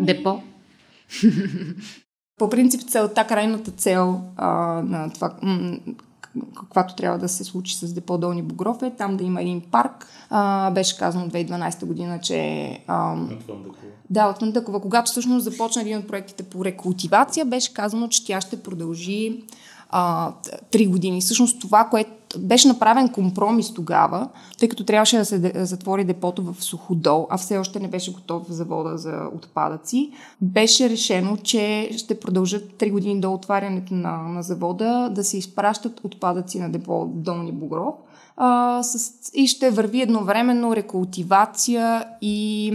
депо? 0.00 0.40
По 2.38 2.48
принцип 2.48 2.80
целта, 2.88 3.26
крайната 3.26 3.70
цел 3.70 4.20
а, 4.36 4.48
на 4.82 5.10
това, 5.12 5.34
м- 5.42 5.78
каквато 6.56 6.94
трябва 6.94 7.18
да 7.18 7.28
се 7.28 7.44
случи 7.44 7.76
с 7.76 7.92
депо 7.92 8.18
Долни 8.18 8.42
Богров 8.42 8.82
е 8.82 8.90
там 8.90 9.16
да 9.16 9.24
има 9.24 9.42
един 9.42 9.60
парк. 9.60 10.06
А, 10.30 10.70
беше 10.70 10.98
казано 10.98 11.28
2012 11.28 11.84
година, 11.84 12.20
че 12.20 12.78
а, 12.86 13.16
Да, 14.10 14.26
от 14.26 14.40
Мандъкова. 14.40 14.80
Когато 14.80 15.10
всъщност 15.10 15.44
започна 15.44 15.82
един 15.82 15.98
от 15.98 16.08
проектите 16.08 16.42
по 16.42 16.64
рекултивация, 16.64 17.44
беше 17.44 17.74
казано, 17.74 18.08
че 18.08 18.26
тя 18.26 18.40
ще 18.40 18.62
продължи 18.62 19.42
а, 19.92 20.32
т- 20.32 20.58
три 20.70 20.86
години. 20.86 21.20
Всъщност 21.20 21.60
това, 21.60 21.84
което 21.84 22.10
беше 22.38 22.68
направен 22.68 23.08
компромис 23.08 23.74
тогава, 23.74 24.28
тъй 24.58 24.68
като 24.68 24.84
трябваше 24.84 25.16
да 25.16 25.24
се 25.24 25.52
затвори 25.54 26.04
депото 26.04 26.42
в 26.42 26.64
Суходол, 26.64 27.26
а 27.30 27.38
все 27.38 27.58
още 27.58 27.80
не 27.80 27.88
беше 27.88 28.12
готов 28.12 28.42
завода 28.48 28.98
за 28.98 29.28
отпадъци, 29.34 30.10
беше 30.40 30.90
решено, 30.90 31.36
че 31.36 31.90
ще 31.96 32.20
продължат 32.20 32.74
три 32.74 32.90
години 32.90 33.20
до 33.20 33.32
отварянето 33.32 33.94
на, 33.94 34.16
на 34.16 34.42
завода 34.42 35.10
да 35.14 35.24
се 35.24 35.38
изпращат 35.38 36.00
отпадъци 36.04 36.60
на 36.60 36.70
депо 36.70 37.06
Долни 37.06 37.52
Богров 37.52 37.94
а, 38.36 38.82
с, 38.82 39.12
и 39.34 39.46
ще 39.46 39.70
върви 39.70 40.00
едновременно 40.00 40.76
рекултивация 40.76 42.04
и 42.20 42.72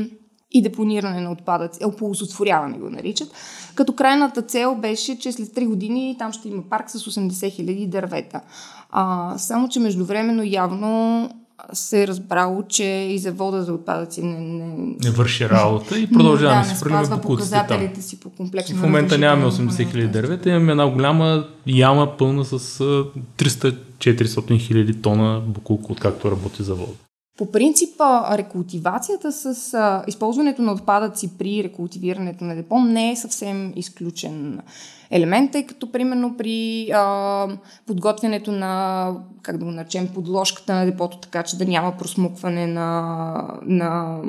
и 0.52 0.62
депониране 0.62 1.22
на 1.22 1.32
отпадъци, 1.32 1.86
оползотворяване 1.86 2.78
го 2.78 2.90
наричат. 2.90 3.32
Като 3.76 3.94
крайната 3.94 4.42
цел 4.42 4.76
беше, 4.76 5.20
че 5.20 5.32
след 5.32 5.48
3 5.48 5.68
години 5.68 6.16
там 6.20 6.32
ще 6.32 6.50
има 6.50 6.64
парк 6.70 6.90
с 6.90 7.00
80 7.00 7.52
хиляди 7.52 7.88
дървета. 7.88 8.42
А, 8.92 9.34
само, 9.38 9.70
че 9.70 9.80
междувременно 9.80 10.44
явно 10.44 11.30
се 11.74 12.04
е 12.04 12.08
разбрало, 12.08 12.64
че 12.70 12.84
и 12.84 13.20
завода 13.20 13.64
за 13.64 13.74
отпадъци 13.74 14.24
не, 14.24 14.40
не, 14.40 14.96
Не 15.04 15.10
върши 15.10 15.50
работа 15.50 16.00
и 16.00 16.12
продължаваме 16.12 16.62
да, 16.62 16.64
да 16.64 16.70
си 16.70 16.76
хвърляме 16.76 17.06
спазва 17.06 17.22
букуците 17.22 17.52
там. 17.52 17.66
показателите 17.68 18.02
си 18.02 18.20
по 18.20 18.30
комплексно 18.30 18.78
В 18.78 18.82
момента 18.82 19.18
нямаме 19.18 19.46
80 19.46 19.52
разрешително 19.52 19.92
хиляди 19.92 20.08
дървета, 20.08 20.50
имаме 20.50 20.72
една 20.72 20.90
голяма 20.90 21.48
яма 21.68 22.18
пълна 22.18 22.46
с 22.46 22.82
а, 22.82 23.06
300-400 23.38 24.60
хиляди 24.60 25.02
тона 25.02 25.42
букулка, 25.48 25.94
откакто 25.94 26.32
работи 26.32 26.64
завод. 26.64 27.07
По 27.38 27.52
принцип, 27.52 28.02
рекултивацията 28.32 29.32
с 29.32 29.74
а, 29.74 30.04
използването 30.08 30.62
на 30.62 30.72
отпадъци 30.72 31.38
при 31.38 31.64
рекултивирането 31.64 32.44
на 32.44 32.56
депо 32.56 32.80
не 32.80 33.12
е 33.12 33.16
съвсем 33.16 33.74
изключен 33.76 34.60
елемент, 35.12 35.52
тъй 35.52 35.66
като 35.66 35.92
примерно 35.92 36.38
при 36.38 36.90
а, 36.94 37.48
подготвянето 37.86 38.52
на, 38.52 39.14
как 39.42 39.58
да 39.58 39.66
го 39.66 39.72
наречем, 39.72 40.08
подложката 40.08 40.76
на 40.76 40.86
депото, 40.86 41.18
така 41.18 41.44
че 41.44 41.58
да 41.58 41.66
няма 41.66 41.98
просмукване 41.98 42.68
на, 42.68 43.60
на 43.64 44.20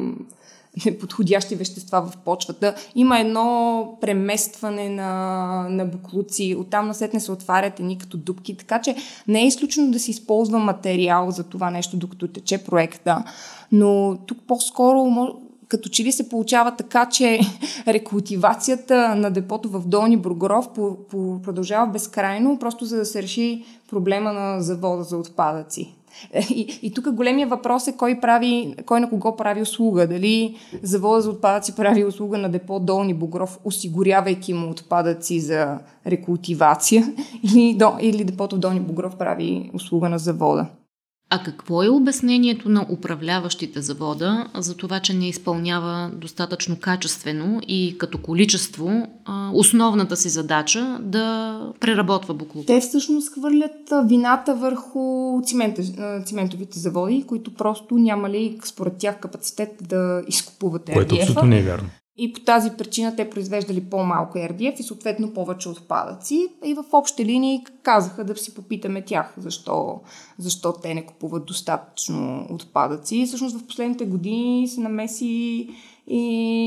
неподходящи 0.87 1.57
вещества 1.57 2.03
в 2.03 2.17
почвата. 2.17 2.75
Има 2.95 3.19
едно 3.19 3.99
преместване 4.01 4.89
на, 4.89 5.67
на 5.71 5.85
буклуци, 5.85 6.57
оттам 6.59 6.89
насетне 6.89 7.21
се 7.21 7.33
отварят 7.33 7.81
едни 7.81 7.99
като 7.99 8.17
дубки, 8.17 8.57
така 8.57 8.81
че 8.81 8.97
не 9.29 9.43
е 9.43 9.47
изключено 9.47 9.91
да 9.91 9.99
се 9.99 10.11
използва 10.11 10.59
материал 10.59 11.31
за 11.31 11.45
това 11.45 11.71
нещо, 11.71 11.97
докато 11.97 12.29
тече 12.29 12.65
проекта. 12.65 13.25
Но 13.73 14.19
тук 14.27 14.39
по-скоро 14.47 15.35
като 15.69 15.89
че 15.89 16.05
ли 16.05 16.13
се 16.13 16.29
получава 16.29 16.77
така, 16.77 17.09
че 17.09 17.41
рекултивацията 17.87 19.15
на 19.15 19.31
депото 19.31 19.69
в 19.69 19.89
Долни 19.89 20.17
Бургоров 20.17 20.73
по, 20.73 20.97
по, 21.11 21.43
продължава 21.43 21.87
безкрайно, 21.87 22.59
просто 22.59 22.85
за 22.85 22.97
да 22.97 23.05
се 23.05 23.23
реши 23.23 23.65
проблема 23.91 24.33
на 24.33 24.61
завода 24.61 25.03
за 25.03 25.17
отпадъци. 25.17 25.98
И, 26.51 26.79
и 26.83 26.95
тук 26.95 27.11
големия 27.11 27.47
въпрос 27.47 27.87
е 27.87 27.97
кой, 27.97 28.21
прави, 28.21 28.75
кой 28.87 29.01
на 29.01 29.09
кого 29.09 29.37
прави 29.37 29.63
услуга. 29.63 30.07
Дали 30.07 30.57
завода 30.83 31.21
за 31.21 31.31
отпадъци 31.31 31.77
прави 31.77 32.05
услуга 32.05 32.39
на 32.39 32.49
депо 32.49 32.81
Долни 32.81 33.15
Бугров, 33.15 33.59
осигурявайки 33.65 34.55
му 34.55 34.71
отпадъци 34.71 35.41
за 35.41 35.79
рекултивация, 36.07 37.13
или, 37.43 37.75
до, 37.75 37.93
или 38.01 38.25
депото 38.25 38.59
Долни 38.59 38.81
Бугров 38.81 39.17
прави 39.17 39.71
услуга 39.75 40.09
на 40.09 40.19
завода. 40.19 40.67
А 41.31 41.43
какво 41.43 41.83
е 41.83 41.89
обяснението 41.89 42.69
на 42.69 42.87
управляващите 42.91 43.81
завода 43.81 44.47
за 44.57 44.77
това, 44.77 45.01
че 45.01 45.15
не 45.15 45.29
изпълнява 45.29 46.11
достатъчно 46.15 46.77
качествено 46.81 47.61
и 47.69 47.95
като 47.99 48.19
количество 48.19 48.91
основната 49.53 50.17
си 50.17 50.29
задача 50.29 50.99
да 51.03 51.61
преработва 51.81 52.35
буклук? 52.35 52.67
Те 52.67 52.81
всъщност 52.81 53.33
хвърлят 53.33 53.93
вината 54.05 54.55
върху 54.55 55.33
циментовите 56.25 56.79
заводи, 56.79 57.25
които 57.27 57.55
просто 57.55 57.99
нямали 57.99 58.59
според 58.65 58.97
тях 58.99 59.21
капацитет 59.21 59.77
да 59.81 60.23
изкупуват 60.29 60.91
Което 60.93 61.15
абсолютно 61.15 61.49
не 61.49 61.59
е 61.59 61.63
вярно. 61.63 61.89
И 62.19 62.33
по 62.33 62.41
тази 62.41 62.71
причина 62.71 63.17
те 63.17 63.31
произвеждали 63.31 63.85
по-малко 63.85 64.39
RDF 64.39 64.81
и 64.81 64.83
съответно 64.83 65.35
повече 65.35 65.69
отпадъци. 65.69 66.49
И 66.65 66.75
в 66.75 66.85
общи 66.93 67.25
линии 67.25 67.65
казаха 67.83 68.25
да 68.25 68.37
си 68.37 68.55
попитаме 68.55 69.05
тях 69.05 69.35
защо, 69.37 70.01
защо 70.39 70.73
те 70.73 70.95
не 70.95 71.07
купуват 71.07 71.47
достатъчно 71.47 72.47
отпадъци. 72.51 73.17
И 73.17 73.27
всъщност 73.27 73.59
в 73.59 73.67
последните 73.67 74.05
години 74.05 74.69
се 74.69 74.81
намеси 74.81 75.69
и 76.07 76.23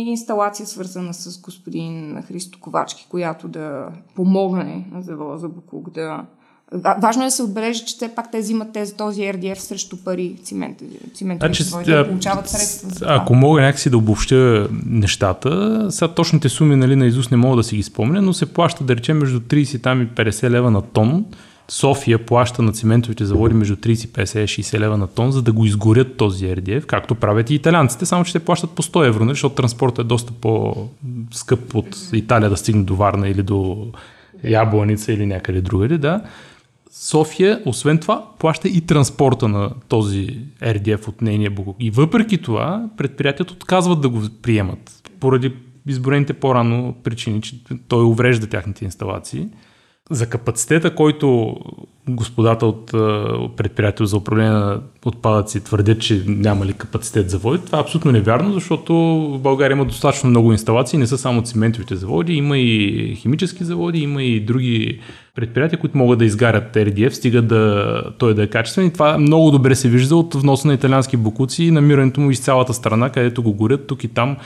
инсталация 0.08 0.66
свързана 0.66 1.14
с 1.14 1.42
господин 1.42 2.22
Христо 2.22 2.60
Ковачки, 2.60 3.08
която 3.10 3.48
да 3.48 3.92
помогне 4.16 4.88
на 4.92 5.02
завода 5.02 5.38
за 5.38 5.50
Букук 5.50 5.90
да, 5.90 6.26
Важно 6.74 7.24
е 7.24 7.26
да 7.26 7.32
се 7.32 7.44
отбележи, 7.44 7.86
че 7.86 7.96
все 7.96 8.16
пак 8.16 8.32
те 8.32 8.40
взимат 8.40 8.74
тези, 8.74 8.94
този 8.98 9.22
RDF 9.22 9.58
срещу 9.58 9.98
пари, 9.98 10.36
цимент, 10.44 10.82
цимент 11.14 11.42
значи, 11.42 11.64
да 11.86 12.08
получават 12.08 12.50
средства. 12.50 12.90
За 12.90 12.96
това. 12.96 13.16
Ако 13.16 13.36
мога 13.36 13.62
някакси 13.62 13.90
да 13.90 13.98
обобщя 13.98 14.68
нещата, 14.86 15.88
сега 15.90 16.08
точните 16.08 16.50
суми 16.50 16.76
нали, 16.76 16.96
на 16.96 17.06
Изус 17.06 17.32
не 17.32 17.38
мога 17.38 17.56
да 17.56 17.64
си 17.64 17.76
ги 17.76 17.84
спомня, 17.84 18.22
но 18.22 18.34
се 18.34 18.46
плаща 18.54 18.84
да 18.84 18.96
речем 18.96 19.18
между 19.18 19.40
30 19.40 19.84
там 19.84 20.02
и 20.02 20.08
50 20.08 20.50
лева 20.50 20.72
на 20.72 20.82
тон. 20.82 21.26
София 21.68 22.26
плаща 22.26 22.62
на 22.62 22.72
циментовите 22.72 23.26
заводи 23.26 23.56
между 23.56 23.76
30, 23.76 23.94
50 23.94 24.40
и 24.40 24.64
60 24.64 24.80
лева 24.80 24.98
на 24.98 25.08
тон, 25.08 25.32
за 25.32 25.42
да 25.42 25.52
го 25.52 25.66
изгорят 25.66 26.18
този 26.18 26.46
RDF, 26.46 26.86
както 26.86 27.16
правят 27.16 27.50
и 27.50 27.56
италианците, 27.56 28.06
само 28.06 28.24
че 28.24 28.34
те 28.34 28.40
плащат 28.40 28.72
по 28.72 28.84
100 28.84 29.08
евро, 29.08 29.26
нали, 29.26 29.34
защото 29.34 29.56
транспортът 29.56 30.06
е 30.06 30.08
доста 30.08 30.32
по-скъп 30.32 31.76
от 31.76 31.98
Италия 32.14 32.50
да 32.50 32.58
стигне 32.58 32.84
до 32.84 32.96
Варна 32.96 33.30
или 33.30 33.44
до 33.44 33.88
Ябланица 34.44 35.14
или 35.14 35.26
някъде 35.26 35.62
другаде, 35.62 35.98
да. 35.98 36.22
София, 36.92 37.62
освен 37.66 38.00
това, 38.00 38.28
плаща 38.40 38.68
и 38.68 38.82
транспорта 38.82 39.48
на 39.48 39.72
този 39.88 40.40
RDF 40.62 41.08
от 41.08 41.22
нейния 41.22 41.52
Бугук. 41.52 41.76
И 41.80 41.92
въпреки 41.92 42.38
това, 42.38 42.90
предприятията 42.98 43.54
отказват 43.54 44.02
да 44.02 44.10
го 44.10 44.22
приемат, 44.42 45.10
поради 45.20 45.54
изброените 45.88 46.34
по-рано 46.34 46.96
причини, 47.04 47.42
че 47.42 47.56
той 47.88 48.04
уврежда 48.04 48.48
тяхните 48.48 48.86
инсталации 48.86 49.48
за 50.12 50.30
капацитета, 50.30 50.96
който 50.96 51.56
господата 52.10 52.66
от 52.66 52.92
предприятието 53.58 54.06
за 54.06 54.18
управление 54.18 54.52
на 54.52 54.80
отпадъци 55.06 55.64
твърдят, 55.64 56.02
че 56.02 56.24
няма 56.28 56.66
ли 56.66 56.74
капацитет 56.74 57.30
за 57.30 57.38
води, 57.38 57.66
това 57.66 57.78
е 57.78 57.82
абсолютно 57.82 58.12
невярно, 58.12 58.54
защото 58.54 58.94
в 59.34 59.40
България 59.40 59.76
има 59.76 59.86
достатъчно 59.86 60.30
много 60.30 60.52
инсталации, 60.52 61.00
не 61.00 61.08
са 61.08 61.18
само 61.18 61.42
циментовите 61.42 61.96
заводи, 61.96 62.34
има 62.34 62.58
и 62.58 63.16
химически 63.16 63.64
заводи, 63.64 64.00
има 64.00 64.24
и 64.24 64.40
други 64.40 65.00
предприятия, 65.36 65.80
които 65.80 65.98
могат 65.98 66.20
да 66.20 66.26
изгарят 66.26 66.76
RDF, 66.76 67.10
стига 67.10 67.42
да 67.42 68.04
той 68.18 68.34
да 68.34 68.44
е 68.44 68.48
качествен. 68.48 68.86
И 68.86 68.94
това 68.94 69.18
много 69.18 69.52
добре 69.52 69.76
се 69.76 69.90
вижда 69.90 70.16
от 70.16 70.36
вноса 70.36 70.68
на 70.68 70.74
италиански 70.74 71.18
букуци 71.18 71.64
и 71.64 71.72
намирането 71.72 72.22
му 72.22 72.32
из 72.32 72.40
цялата 72.40 72.74
страна, 72.74 73.10
където 73.10 73.44
го 73.44 73.54
горят 73.54 73.88
тук 73.88 74.04
и 74.04 74.08
там 74.08 74.38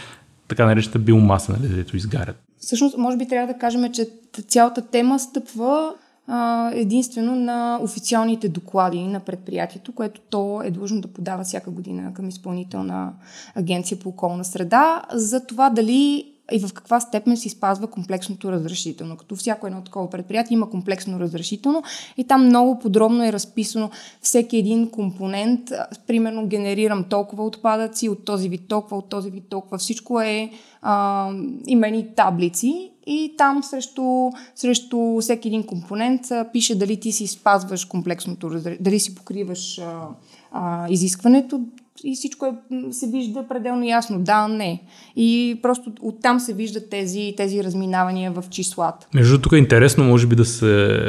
така 0.48 0.66
наречената 0.66 1.00
биомаса, 1.00 1.52
нали, 1.52 1.70
където 1.70 1.98
изгарят. 1.98 2.44
Всъщност, 2.58 2.98
може 2.98 3.18
би 3.18 3.28
трябва 3.28 3.54
да 3.54 3.60
кажем, 3.60 3.92
че 3.92 4.10
цялата 4.48 4.82
тема 4.82 5.20
стъпва 5.20 5.94
а, 6.28 6.72
единствено 6.74 7.36
на 7.36 7.80
официалните 7.82 8.50
доклади 8.50 9.08
на 9.08 9.20
предприятието, 9.20 9.92
което 9.92 10.22
то 10.30 10.62
е 10.64 10.72
длъжно 10.72 11.02
да 11.02 11.08
подава 11.08 11.44
всяка 11.44 11.72
година 11.72 12.14
към 12.14 12.30
изпълнителна 12.30 13.14
агенция 13.56 14.00
по 14.00 14.10
околна 14.10 14.46
среда, 14.46 15.02
за 15.14 15.46
това 15.46 15.70
дали 15.70 16.35
и 16.52 16.60
в 16.60 16.74
каква 16.74 17.00
степен 17.00 17.38
се 17.38 17.48
изпазва 17.48 17.88
комплексното 17.88 18.52
разрешително. 18.52 19.18
Като 19.18 19.36
всяко 19.36 19.68
едно 19.68 19.82
такова 19.82 20.10
предприятие 20.10 20.56
има 20.56 20.70
комплексно 20.70 21.20
разрешително 21.20 21.84
и 22.18 22.24
там 22.24 22.46
много 22.46 22.80
подробно 22.80 23.24
е 23.24 23.34
разписано 23.34 23.90
всеки 24.22 24.58
един 24.58 24.90
компонент. 24.90 25.62
Примерно 26.08 26.48
генерирам 26.48 27.04
толкова 27.04 27.46
отпадъци, 27.46 28.10
от 28.10 28.26
този 28.26 28.50
вид 28.50 28.68
толкова, 28.68 28.98
от 28.98 29.10
този 29.10 29.32
вид 29.32 29.44
толкова. 29.50 29.78
Всичко 29.78 30.22
е 30.22 30.52
а, 30.82 31.32
имени 31.68 32.08
таблици 32.16 32.92
и 33.08 33.34
там 33.38 33.64
срещу, 33.64 34.32
срещу 34.56 35.18
всеки 35.22 35.48
един 35.48 35.64
компонент 35.64 36.22
пише 36.54 36.78
дали 36.78 37.00
ти 37.00 37.12
си 37.12 37.28
спазваш 37.28 37.86
комплексното 37.86 38.50
дали 38.80 39.00
си 39.00 39.16
покриваш 39.16 39.80
а, 39.80 40.08
а, 40.52 40.88
изискването, 40.90 41.62
и 42.04 42.16
всичко 42.16 42.46
е, 42.46 42.94
се 42.94 43.08
вижда 43.08 43.48
пределно 43.50 43.86
ясно. 43.86 44.20
Да, 44.20 44.48
не. 44.48 44.82
И 45.16 45.60
просто 45.62 45.92
оттам 46.02 46.40
се 46.40 46.54
виждат 46.54 46.90
тези, 46.90 47.34
тези 47.38 47.64
разминавания 47.64 48.32
в 48.32 48.44
числата. 48.50 49.08
Между 49.14 49.42
тук 49.42 49.54
е 49.54 49.58
интересно, 49.58 50.04
може 50.04 50.28
би 50.28 50.36
да 50.36 50.46
се 50.46 51.00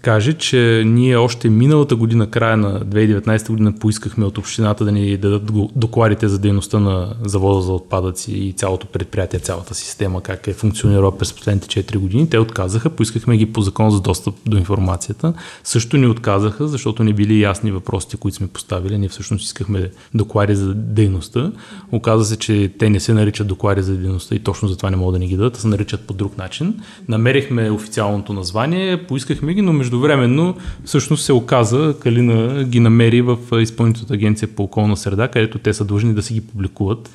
каже, 0.00 0.32
че 0.32 0.82
ние 0.86 1.16
още 1.16 1.50
миналата 1.50 1.96
година, 1.96 2.30
края 2.30 2.56
на 2.56 2.80
2019 2.80 3.50
година, 3.50 3.72
поискахме 3.72 4.24
от 4.24 4.38
общината 4.38 4.84
да 4.84 4.92
ни 4.92 5.16
дадат 5.16 5.50
докладите 5.76 6.28
за 6.28 6.38
дейността 6.38 6.78
на 6.78 7.14
завода 7.24 7.62
за 7.62 7.72
отпадъци 7.72 8.32
и 8.32 8.52
цялото 8.52 8.86
предприятие, 8.86 9.40
цялата 9.40 9.74
система, 9.74 10.20
как 10.20 10.46
е 10.46 10.52
функционирала 10.52 11.18
през 11.18 11.32
последните 11.32 11.82
4 11.82 11.98
години. 11.98 12.30
Те 12.30 12.38
отказаха, 12.38 12.90
поискахме 12.90 13.36
ги 13.36 13.52
по 13.52 13.60
закон 13.60 13.90
за 13.90 14.00
достъп 14.00 14.34
до 14.46 14.56
информацията. 14.56 15.34
Също 15.64 15.96
ни 15.96 16.06
отказаха, 16.06 16.68
защото 16.68 17.04
не 17.04 17.12
били 17.12 17.40
ясни 17.40 17.72
въпросите, 17.72 18.16
които 18.16 18.36
сме 18.36 18.46
поставили. 18.46 18.98
Ние 18.98 19.08
всъщност 19.08 19.44
искахме 19.44 19.71
искахме 19.78 19.90
доклади 20.14 20.54
за 20.54 20.74
дейността. 20.74 21.52
Оказва 21.92 22.24
се, 22.24 22.36
че 22.36 22.72
те 22.78 22.90
не 22.90 23.00
се 23.00 23.14
наричат 23.14 23.46
доклади 23.46 23.82
за 23.82 23.96
дейността 23.96 24.34
и 24.34 24.38
точно 24.38 24.68
затова 24.68 24.90
не 24.90 24.96
могат 24.96 25.12
да 25.14 25.18
ни 25.18 25.28
ги 25.28 25.36
дадат, 25.36 25.56
а 25.56 25.60
се 25.60 25.68
наричат 25.68 26.00
по 26.00 26.14
друг 26.14 26.38
начин. 26.38 26.80
Намерихме 27.08 27.70
официалното 27.70 28.32
название, 28.32 29.06
поискахме 29.06 29.54
ги, 29.54 29.62
но 29.62 29.72
междувременно 29.72 30.56
всъщност 30.84 31.24
се 31.24 31.32
оказа, 31.32 31.94
Калина 32.00 32.64
ги 32.64 32.80
намери 32.80 33.22
в 33.22 33.38
Изпълнителната 33.60 34.14
агенция 34.14 34.48
по 34.48 34.62
околна 34.62 34.96
среда, 34.96 35.28
където 35.28 35.58
те 35.58 35.74
са 35.74 35.84
длъжни 35.84 36.14
да 36.14 36.22
си 36.22 36.34
ги 36.34 36.40
публикуват 36.40 37.10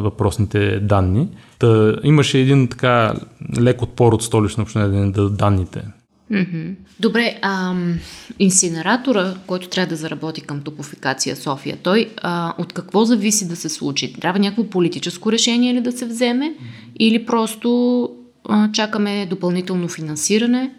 въпросните 0.00 0.80
данни. 0.80 1.28
Та, 1.58 1.96
имаше 2.04 2.38
един 2.38 2.68
така 2.68 3.14
лек 3.60 3.82
отпор 3.82 4.12
от 4.12 4.22
столична 4.22 4.62
община 4.62 4.88
да 4.88 5.30
данните. 5.30 5.82
Mm-hmm. 6.32 6.74
Добре, 7.00 7.38
а, 7.42 7.74
инсинератора, 8.38 9.34
който 9.46 9.68
трябва 9.68 9.88
да 9.88 9.96
заработи 9.96 10.40
към 10.40 10.62
топофикация 10.62 11.36
София, 11.36 11.78
той 11.82 12.10
а, 12.16 12.54
от 12.58 12.72
какво 12.72 13.04
зависи 13.04 13.48
да 13.48 13.56
се 13.56 13.68
случи? 13.68 14.12
Трябва 14.12 14.40
някакво 14.40 14.64
политическо 14.64 15.32
решение 15.32 15.74
ли 15.74 15.80
да 15.80 15.92
се 15.92 16.06
вземе 16.06 16.54
или 17.00 17.26
просто 17.26 18.10
а, 18.48 18.72
чакаме 18.72 19.26
допълнително 19.26 19.88
финансиране? 19.88 20.74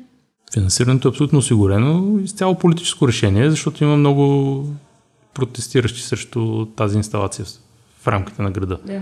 Финансирането 0.53 1.07
е 1.07 1.11
абсолютно 1.11 1.39
осигурено 1.39 2.19
изцяло 2.19 2.57
политическо 2.57 3.07
решение, 3.07 3.49
защото 3.49 3.83
има 3.83 3.97
много 3.97 4.65
протестиращи 5.33 6.01
срещу 6.01 6.65
тази 6.65 6.97
инсталация 6.97 7.45
в 8.01 8.07
рамките 8.07 8.41
на 8.41 8.51
града. 8.51 8.77
Yeah. 8.87 9.01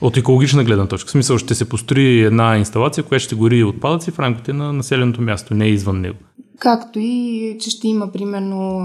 От 0.00 0.16
екологична 0.16 0.64
гледна 0.64 0.86
точка. 0.86 1.08
В 1.08 1.10
смисъл 1.10 1.38
ще 1.38 1.54
се 1.54 1.68
построи 1.68 2.20
една 2.20 2.56
инсталация, 2.56 3.04
която 3.04 3.24
ще 3.24 3.34
гори 3.34 3.64
отпадъци 3.64 4.10
в 4.10 4.18
рамките 4.18 4.52
на 4.52 4.72
населеното 4.72 5.22
място, 5.22 5.54
не 5.54 5.66
извън 5.66 6.00
него. 6.00 6.18
Както 6.58 6.98
и, 6.98 7.56
че 7.60 7.70
ще 7.70 7.88
има, 7.88 8.12
примерно, 8.12 8.80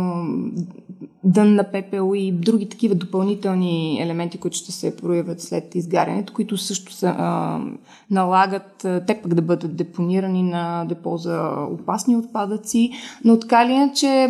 дън 1.24 1.56
на 1.56 1.72
пепел 1.72 2.12
и 2.16 2.32
други 2.32 2.70
такива 2.70 2.96
допълнителни 2.96 4.02
елементи, 4.02 4.38
които 4.38 4.58
ще 4.58 4.72
се 4.72 4.96
проявят 4.96 5.42
след 5.42 5.76
изгарянето, 5.76 6.34
които 6.34 6.58
също 6.58 6.94
са, 6.94 7.16
а, 7.18 7.60
налагат 8.12 8.86
те 9.08 9.20
пък 9.24 9.34
да 9.34 9.42
бъдат 9.42 9.76
депонирани 9.76 10.44
на 10.44 10.86
депо 10.86 11.18
за 11.18 11.52
опасни 11.72 12.18
отпадъци. 12.18 12.92
Но 13.26 13.40
така 13.40 13.66
ли 13.66 13.92
че 13.96 14.30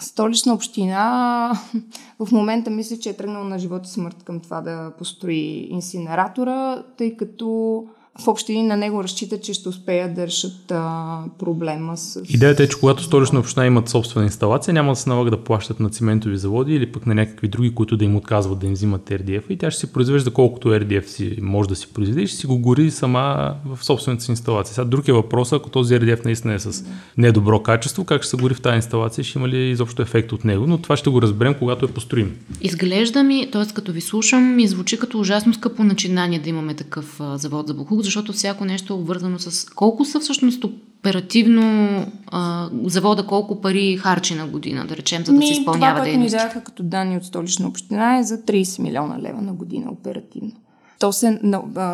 Столична 0.00 0.54
община 0.54 1.52
в 2.18 2.32
момента 2.32 2.70
мисля, 2.70 2.96
че 2.96 3.10
е 3.10 3.16
тръгнала 3.16 3.44
на 3.44 3.58
живота 3.58 3.88
смърт 3.88 4.22
към 4.24 4.40
това 4.40 4.60
да 4.60 4.92
построи 4.98 5.66
инсинератора, 5.70 6.84
тъй 6.96 7.16
като 7.16 7.84
в 8.24 8.28
общи 8.28 8.62
на 8.62 8.76
него 8.76 9.04
разчитат, 9.04 9.42
че 9.42 9.54
ще 9.54 9.68
успеят 9.68 10.14
да 10.14 10.26
решат 10.26 10.70
а, 10.70 11.18
проблема 11.38 11.96
с... 11.96 12.22
Идеята 12.28 12.62
е, 12.62 12.68
че 12.68 12.80
когато 12.80 13.02
столична 13.02 13.38
община 13.38 13.66
имат 13.66 13.88
собствена 13.88 14.26
инсталация, 14.26 14.74
няма 14.74 14.92
да 14.92 14.96
се 14.96 15.08
налага 15.08 15.30
да 15.30 15.44
плащат 15.44 15.80
на 15.80 15.90
циментови 15.90 16.36
заводи 16.36 16.74
или 16.74 16.92
пък 16.92 17.06
на 17.06 17.14
някакви 17.14 17.48
други, 17.48 17.74
които 17.74 17.96
да 17.96 18.04
им 18.04 18.16
отказват 18.16 18.58
да 18.58 18.66
им 18.66 18.72
взимат 18.72 19.10
RDF 19.10 19.42
и 19.50 19.56
тя 19.56 19.70
ще 19.70 19.80
си 19.80 19.92
произвежда 19.92 20.30
колкото 20.30 20.68
RDF 20.68 21.06
си 21.06 21.36
може 21.40 21.68
да 21.68 21.76
си 21.76 21.86
произведе 21.86 22.20
и 22.20 22.26
ще 22.26 22.36
си 22.36 22.46
го 22.46 22.58
гори 22.58 22.90
сама 22.90 23.54
в 23.64 23.84
собствената 23.84 24.24
си 24.24 24.30
инсталация. 24.30 24.74
Сега 24.74 24.84
друг 24.84 25.08
е 25.08 25.12
въпросът, 25.12 25.60
ако 25.60 25.70
този 25.70 25.94
RDF 25.94 26.24
наистина 26.24 26.54
е 26.54 26.58
с 26.58 26.84
недобро 27.16 27.62
качество, 27.62 28.04
как 28.04 28.22
ще 28.22 28.30
се 28.30 28.36
гори 28.36 28.54
в 28.54 28.60
тази 28.60 28.76
инсталация, 28.76 29.24
ще 29.24 29.38
има 29.38 29.48
ли 29.48 29.70
изобщо 29.70 30.02
ефект 30.02 30.32
от 30.32 30.44
него, 30.44 30.66
но 30.66 30.78
това 30.78 30.96
ще 30.96 31.10
го 31.10 31.22
разберем, 31.22 31.54
когато 31.58 31.84
е 31.84 31.88
построим. 31.88 32.36
Изглежда 32.60 33.22
ми, 33.22 33.48
т.е. 33.52 33.74
като 33.74 33.92
ви 33.92 34.00
слушам, 34.00 34.54
ми 34.56 34.66
звучи 34.66 34.98
като 34.98 35.20
ужасно 35.20 35.54
скъпо 35.54 35.84
начинание 35.84 36.38
да 36.38 36.48
имаме 36.48 36.74
такъв 36.74 37.20
завод 37.34 37.66
за 37.68 37.74
Бухук, 37.74 38.02
защото 38.10 38.32
всяко 38.32 38.64
нещо 38.64 38.92
е 38.92 38.96
обвързано 38.96 39.38
с 39.38 39.70
колко 39.74 40.04
са 40.04 40.20
всъщност 40.20 40.64
оперативно 40.64 42.06
а, 42.26 42.68
завода, 42.84 43.26
колко 43.26 43.60
пари 43.60 43.96
харчи 43.96 44.34
на 44.34 44.46
година, 44.46 44.86
да 44.86 44.96
речем, 44.96 45.24
за 45.24 45.32
да 45.32 45.38
Ми, 45.38 45.46
се 45.46 45.52
изпълнява 45.52 45.94
това, 45.94 46.04
дейност. 46.04 46.36
Това, 46.36 46.54
ни 46.54 46.64
като 46.64 46.82
данни 46.82 47.16
от 47.16 47.24
столична 47.24 47.68
община 47.68 48.18
е 48.18 48.22
за 48.22 48.38
30 48.38 48.82
милиона 48.82 49.18
лева 49.20 49.42
на 49.42 49.52
година 49.52 49.90
оперативно. 49.90 50.52
То 50.98 51.12
се, 51.12 51.40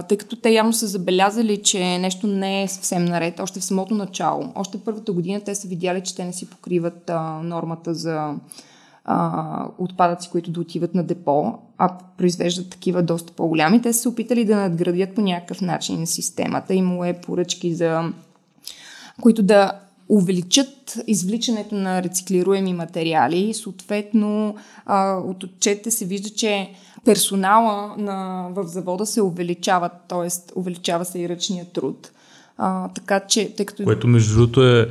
тъй 0.09 0.19
като 0.19 0.37
те 0.37 0.51
явно 0.51 0.73
са 0.73 0.87
забелязали, 0.87 1.63
че 1.63 1.99
нещо 1.99 2.27
не 2.27 2.63
е 2.63 2.69
съвсем 2.69 3.05
наред, 3.05 3.41
още 3.41 3.61
в 3.61 3.65
самото 3.65 3.95
начало, 3.95 4.53
още 4.55 4.79
първата 4.79 5.13
година 5.13 5.41
те 5.41 5.55
са 5.55 5.69
видяли, 5.69 6.01
че 6.01 6.17
те 6.17 6.25
не 6.25 6.33
си 6.33 6.51
покриват 6.51 7.11
а, 7.11 7.41
нормата 7.43 7.95
за 7.95 8.35
а, 9.09 9.69
отпадъци, 9.79 10.31
които 10.31 10.51
да 10.51 10.61
отиват 10.61 10.95
на 10.95 11.05
депо, 11.05 11.53
а 11.79 11.99
произвеждат 12.19 12.71
такива 12.71 13.03
доста 13.03 13.33
по-голями. 13.33 13.83
Те 13.83 13.93
са 13.93 14.01
се 14.01 14.09
опитали 14.09 14.45
да 14.45 14.57
надградят 14.57 15.15
по 15.15 15.21
някакъв 15.21 15.61
начин 15.61 16.07
системата. 16.07 16.75
Имало 16.75 17.05
е 17.05 17.21
поръчки 17.21 17.75
за 17.75 18.13
които 19.21 19.43
да 19.43 19.73
увеличат 20.09 20.99
извличането 21.07 21.75
на 21.75 22.03
рециклируеми 22.03 22.73
материали. 22.73 23.55
Съответно, 23.55 24.57
а, 24.87 25.17
от 25.17 25.45
отчетите 25.45 25.91
се 25.91 26.05
вижда, 26.05 26.31
че 26.31 26.71
персонала 27.05 27.95
на, 27.99 28.49
в 28.51 28.65
завода 28.67 29.07
се 29.07 29.23
увеличава, 29.23 29.91
т.е. 30.09 30.59
увеличава 30.59 31.05
се 31.05 31.19
и 31.19 31.29
ръчния 31.29 31.65
труд. 31.65 32.11
А, 32.59 32.89
така 32.89 33.21
че, 33.21 33.55
тъй 33.57 33.67
като... 33.67 33.85
Което 33.85 34.09
между 34.09 34.35
другото 34.35 34.69
е 34.69 34.91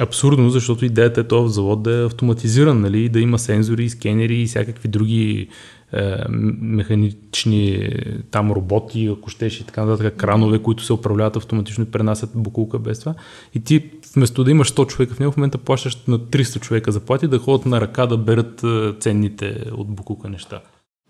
абсурдно, 0.00 0.50
защото 0.50 0.84
идеята 0.84 1.20
е 1.20 1.24
този 1.24 1.54
завод 1.54 1.82
да 1.82 2.00
е 2.00 2.04
автоматизиран, 2.04 2.80
нали? 2.80 3.08
да 3.08 3.20
има 3.20 3.38
сензори, 3.38 3.88
скенери 3.88 4.42
и 4.42 4.46
всякакви 4.46 4.88
други 4.88 5.48
е, 5.92 6.24
механични 6.60 7.90
там 8.30 8.52
роботи, 8.52 9.06
ако 9.18 9.30
щеш 9.30 9.60
и 9.60 9.66
така 9.66 9.84
нататък, 9.84 10.16
кранове, 10.16 10.58
които 10.58 10.84
се 10.84 10.92
управляват 10.92 11.36
автоматично 11.36 11.84
и 11.84 11.90
пренасят 11.90 12.30
букулка 12.34 12.78
без 12.78 13.00
това. 13.00 13.14
И 13.54 13.60
ти 13.60 13.90
вместо 14.14 14.44
да 14.44 14.50
имаш 14.50 14.72
100 14.72 14.86
човека 14.86 15.14
в 15.14 15.18
него, 15.18 15.32
в 15.32 15.36
момента 15.36 15.58
плащаш 15.58 15.98
на 16.08 16.18
300 16.18 16.60
човека 16.60 16.92
заплати 16.92 17.28
да 17.28 17.38
ходят 17.38 17.66
на 17.66 17.80
ръка 17.80 18.06
да 18.06 18.16
берат 18.16 18.64
ценните 19.00 19.64
от 19.72 19.88
букулка 19.88 20.28
неща. 20.28 20.60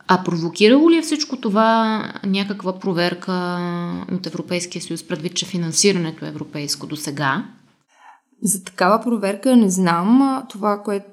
А 0.08 0.24
провокирало 0.24 0.90
ли 0.90 0.96
е 0.96 1.02
всичко 1.02 1.36
това 1.36 2.02
някаква 2.26 2.78
проверка 2.78 3.58
от 4.12 4.26
Европейския 4.26 4.82
съюз, 4.82 5.08
предвид, 5.08 5.34
че 5.34 5.46
финансирането 5.46 6.24
е 6.24 6.28
европейско 6.28 6.86
до 6.86 6.96
сега? 6.96 7.44
За 8.42 8.64
такава 8.64 9.02
проверка 9.02 9.56
не 9.56 9.70
знам. 9.70 10.42
Това, 10.48 10.82
което 10.82 11.06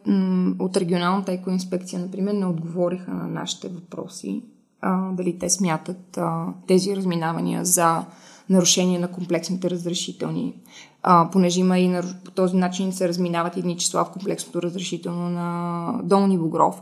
от 0.59 0.77
регионалната 0.77 1.31
екоинспекция, 1.31 1.99
например, 1.99 2.33
не 2.33 2.45
отговориха 2.45 3.11
на 3.11 3.27
нашите 3.27 3.67
въпроси. 3.67 4.43
А, 4.81 5.11
дали 5.11 5.39
те 5.39 5.49
смятат 5.49 6.17
а, 6.17 6.45
тези 6.67 6.95
разминавания 6.95 7.65
за 7.65 8.05
нарушение 8.49 8.99
на 8.99 9.11
комплексните 9.11 9.69
разрешителни. 9.69 10.55
А, 11.03 11.29
понеже 11.31 11.59
има 11.59 11.79
и 11.79 11.87
на, 11.87 12.03
по 12.25 12.31
този 12.31 12.57
начин 12.57 12.93
се 12.93 13.07
разминават 13.07 13.57
едни 13.57 13.77
числа 13.77 14.05
в 14.05 14.11
комплексното 14.11 14.61
разрешително 14.61 15.29
на 15.29 15.93
Долни 16.03 16.37
Богров. 16.37 16.81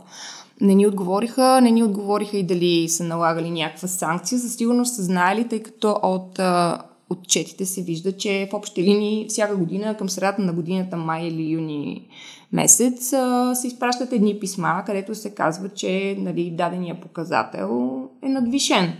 Не 0.60 0.74
ни 0.74 0.86
отговориха, 0.86 1.60
не 1.60 1.70
ни 1.70 1.82
отговориха 1.82 2.36
и 2.36 2.46
дали 2.46 2.88
са 2.88 3.04
налагали 3.04 3.50
някаква 3.50 3.88
санкция. 3.88 4.38
За 4.38 4.48
сигурност 4.48 4.94
са 4.94 5.02
знаели, 5.02 5.48
тъй 5.48 5.62
като 5.62 6.00
от 6.02 6.38
а, 6.38 6.78
отчетите 7.10 7.66
се 7.66 7.82
вижда, 7.82 8.12
че 8.12 8.48
в 8.50 8.54
общи 8.54 8.82
линии 8.82 9.26
всяка 9.28 9.56
година 9.56 9.96
към 9.96 10.08
средата 10.08 10.42
на 10.42 10.52
годината 10.52 10.96
май 10.96 11.26
или 11.26 11.50
юни 11.50 12.08
месец 12.52 13.12
а, 13.12 13.54
се 13.54 13.66
изпращат 13.66 14.12
едни 14.12 14.40
писма, 14.40 14.82
където 14.86 15.14
се 15.14 15.34
казва, 15.34 15.68
че 15.68 16.16
нали, 16.18 16.50
дадения 16.50 17.00
показател 17.00 18.02
е 18.22 18.28
надвишен. 18.28 18.92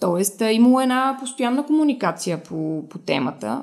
Тоест, 0.00 0.42
имало 0.52 0.80
една 0.80 1.16
постоянна 1.20 1.66
комуникация 1.66 2.42
по, 2.42 2.84
по 2.90 2.98
темата. 2.98 3.62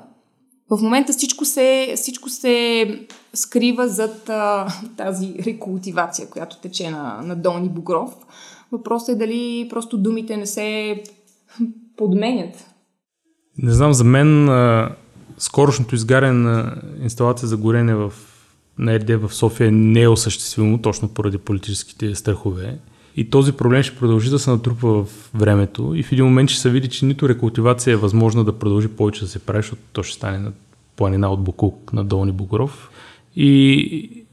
В 0.72 0.82
момента 0.82 1.12
всичко 1.12 1.44
се, 1.44 1.92
всичко 1.96 2.28
се 2.28 2.86
скрива 3.34 3.88
зад 3.88 4.28
а, 4.28 4.66
тази 4.96 5.34
рекултивация, 5.46 6.30
която 6.30 6.56
тече 6.56 6.90
на, 6.90 7.20
на 7.24 7.36
Долни 7.36 7.68
Бугров. 7.68 8.14
Въпросът 8.72 9.08
е 9.08 9.18
дали 9.18 9.66
просто 9.70 9.98
думите 9.98 10.36
не 10.36 10.46
се 10.46 11.02
подменят. 11.96 12.66
Не 13.58 13.72
знам, 13.72 13.92
за 13.92 14.04
мен 14.04 14.48
а, 14.48 14.94
скорошното 15.38 15.94
изгаряне 15.94 16.32
на 16.32 16.76
инсталация 17.02 17.48
за 17.48 17.56
горене 17.56 17.94
в, 17.94 18.12
на 18.78 18.98
РД 18.98 19.10
в 19.10 19.34
София 19.34 19.72
не 19.72 20.02
е 20.02 20.08
осъществимо, 20.08 20.82
точно 20.82 21.08
поради 21.08 21.38
политическите 21.38 22.14
страхове. 22.14 22.78
И 23.16 23.30
този 23.30 23.52
проблем 23.52 23.82
ще 23.82 23.96
продължи 23.96 24.30
да 24.30 24.38
се 24.38 24.50
натрупва 24.50 25.04
в 25.04 25.30
времето 25.34 25.92
и 25.94 26.02
в 26.02 26.12
един 26.12 26.24
момент 26.24 26.50
ще 26.50 26.60
се 26.60 26.70
види, 26.70 26.88
че 26.88 27.04
нито 27.06 27.28
рекултивация 27.28 27.92
е 27.92 27.96
възможна 27.96 28.44
да 28.44 28.58
продължи 28.58 28.88
повече 28.88 29.20
да 29.20 29.28
се 29.28 29.38
прави, 29.38 29.62
защото 29.62 29.82
то 29.92 30.02
ще 30.02 30.16
стане 30.16 30.38
на 30.38 30.52
планина 30.96 31.28
от 31.28 31.44
Букук 31.44 31.92
на 31.92 32.04
Долни 32.04 32.32
Бугров. 32.32 32.90
И, 33.36 34.24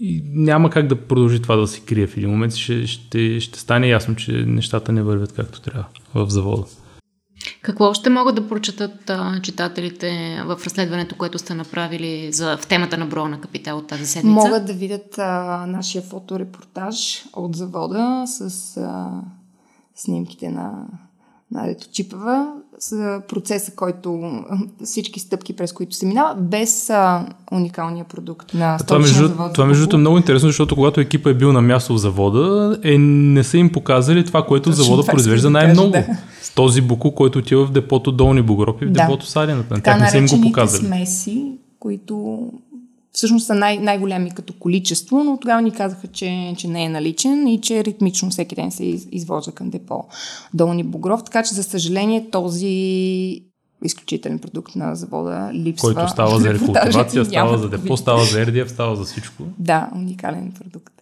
и 0.00 0.22
няма 0.32 0.70
как 0.70 0.86
да 0.86 0.96
продължи 0.96 1.42
това 1.42 1.56
да 1.56 1.66
се 1.66 1.80
крие 1.80 2.06
в 2.06 2.16
един 2.16 2.30
момент. 2.30 2.54
Ще, 2.54 2.86
ще, 2.86 3.40
ще 3.40 3.58
стане 3.58 3.88
ясно, 3.88 4.16
че 4.16 4.32
нещата 4.32 4.92
не 4.92 5.02
вървят 5.02 5.32
както 5.32 5.60
трябва 5.60 5.86
в 6.14 6.30
завода. 6.30 6.64
Какво 7.66 7.84
още 7.84 8.10
могат 8.10 8.34
да 8.34 8.48
прочетат 8.48 9.10
а, 9.10 9.40
читателите 9.42 10.40
в 10.44 10.60
разследването, 10.64 11.14
което 11.16 11.38
сте 11.38 11.54
направили 11.54 12.32
за, 12.32 12.56
в 12.56 12.66
темата 12.66 12.98
на 12.98 13.06
броя 13.06 13.28
на 13.28 13.40
капитал 13.40 13.78
от 13.78 13.86
тази 13.86 14.06
седмица? 14.06 14.34
Могат 14.34 14.66
да 14.66 14.72
видят 14.72 15.18
а, 15.18 15.64
нашия 15.68 16.02
фоторепортаж 16.02 17.24
от 17.32 17.56
завода 17.56 18.22
с 18.26 18.76
а, 18.76 19.10
снимките 19.94 20.48
на, 20.48 20.86
на 21.50 21.66
Реточипова, 21.66 22.52
с 22.78 23.20
процеса, 23.28 23.72
който 23.76 24.20
всички 24.84 25.20
стъпки, 25.20 25.56
през 25.56 25.72
които 25.72 25.96
се 25.96 26.06
минава, 26.06 26.34
без 26.40 26.90
а, 26.90 27.26
уникалния 27.52 28.04
продукт 28.04 28.54
на 28.54 28.78
това 28.78 28.98
между, 28.98 29.26
завод. 29.26 29.52
Това 29.52 29.66
между 29.66 29.96
е 29.96 29.98
много 29.98 30.16
интересно, 30.16 30.48
защото 30.48 30.74
когато 30.74 31.00
екипа 31.00 31.30
е 31.30 31.34
бил 31.34 31.52
на 31.52 31.62
място 31.62 31.94
в 31.94 31.98
завода, 31.98 32.78
е, 32.84 32.98
не 32.98 33.44
са 33.44 33.58
им 33.58 33.72
показали 33.72 34.24
това, 34.24 34.46
което 34.46 34.70
Точно 34.70 34.84
завода 34.84 35.06
произвежда 35.06 35.50
най-много. 35.50 35.90
Да. 35.90 36.04
Този 36.54 36.80
буку, 36.80 37.10
който 37.10 37.38
отива 37.38 37.66
в 37.66 37.70
депото 37.70 38.12
Долни 38.12 38.42
Богоров 38.42 38.76
и 38.82 38.86
в 38.86 38.90
да. 38.90 39.00
депото 39.00 39.26
Садината. 39.26 39.74
На 39.74 39.80
тях 39.80 40.00
не 40.00 40.10
са 40.10 40.18
им 40.18 40.26
го 40.26 40.40
показали. 40.40 40.86
смеси, 40.86 41.52
които 41.78 42.48
всъщност 43.16 43.46
са 43.46 43.54
най- 43.54 43.78
най-големи 43.78 44.30
като 44.30 44.52
количество, 44.52 45.24
но 45.24 45.38
тогава 45.40 45.62
ни 45.62 45.70
казаха, 45.70 46.06
че, 46.06 46.54
че 46.58 46.68
не 46.68 46.84
е 46.84 46.88
наличен 46.88 47.46
и 47.46 47.60
че 47.60 47.84
ритмично 47.84 48.30
всеки 48.30 48.54
ден 48.54 48.70
се 48.70 48.84
из, 48.84 49.08
извожда 49.12 49.52
към 49.52 49.70
депо 49.70 50.04
Долни 50.54 50.84
Богров. 50.84 51.24
Така 51.24 51.42
че, 51.42 51.54
за 51.54 51.62
съжаление, 51.62 52.30
този 52.30 53.42
изключителен 53.84 54.38
продукт 54.38 54.76
на 54.76 54.94
завода 54.94 55.50
липсва. 55.54 55.94
Който 55.94 56.10
става 56.10 56.40
за 56.40 56.54
рекултивация, 56.54 57.24
става 57.24 57.58
за 57.58 57.68
депо, 57.68 57.96
става 57.96 58.24
за 58.24 58.46
RDF, 58.46 58.66
става 58.66 58.96
за 58.96 59.04
всичко. 59.04 59.42
Да, 59.58 59.90
уникален 59.94 60.52
продукт. 60.58 60.92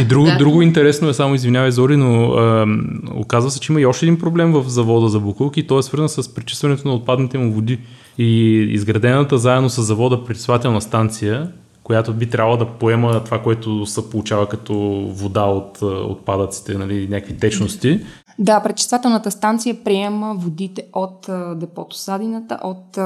И 0.00 0.04
друго, 0.04 0.26
да. 0.26 0.36
друго 0.36 0.62
интересно 0.62 1.08
е, 1.08 1.14
само 1.14 1.34
извинявай 1.34 1.70
Зори, 1.70 1.96
но 1.96 2.38
е, 2.38 2.66
оказва 3.14 3.50
се, 3.50 3.60
че 3.60 3.72
има 3.72 3.80
и 3.80 3.86
още 3.86 4.06
един 4.06 4.18
проблем 4.18 4.52
в 4.52 4.64
завода 4.68 5.08
за 5.08 5.20
букулки 5.20 5.60
и 5.60 5.66
то 5.66 5.78
е 5.78 5.82
свързан 5.82 6.08
с 6.08 6.34
пречистването 6.34 6.88
на 6.88 6.94
отпадните 6.94 7.38
му 7.38 7.52
води. 7.52 7.78
И 8.18 8.60
изградената 8.70 9.38
заедно 9.38 9.68
с 9.68 9.82
завода 9.82 10.24
пречиствателна 10.24 10.80
станция, 10.80 11.52
която 11.82 12.12
би 12.12 12.30
трябвало 12.30 12.56
да 12.56 12.66
поема 12.66 13.24
това, 13.24 13.42
което 13.42 13.86
се 13.86 14.10
получава 14.10 14.48
като 14.48 14.74
вода 15.10 15.42
от 15.42 15.82
отпадъците, 15.82 16.78
нали, 16.78 17.08
някакви 17.10 17.38
течности. 17.38 18.00
Да, 18.38 18.60
пречиствателната 18.60 19.30
станция 19.30 19.84
приема 19.84 20.34
водите 20.38 20.86
от 20.92 21.28
депото 21.56 21.96
Садината, 21.96 22.58
от 22.62 22.98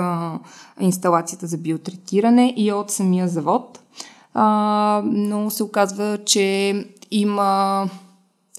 инсталацията 0.80 1.46
за 1.46 1.58
биотретиране 1.58 2.54
и 2.56 2.72
от 2.72 2.90
самия 2.90 3.28
завод. 3.28 3.80
Но 5.04 5.50
се 5.50 5.62
оказва, 5.62 6.18
че 6.26 6.74
има 7.10 7.84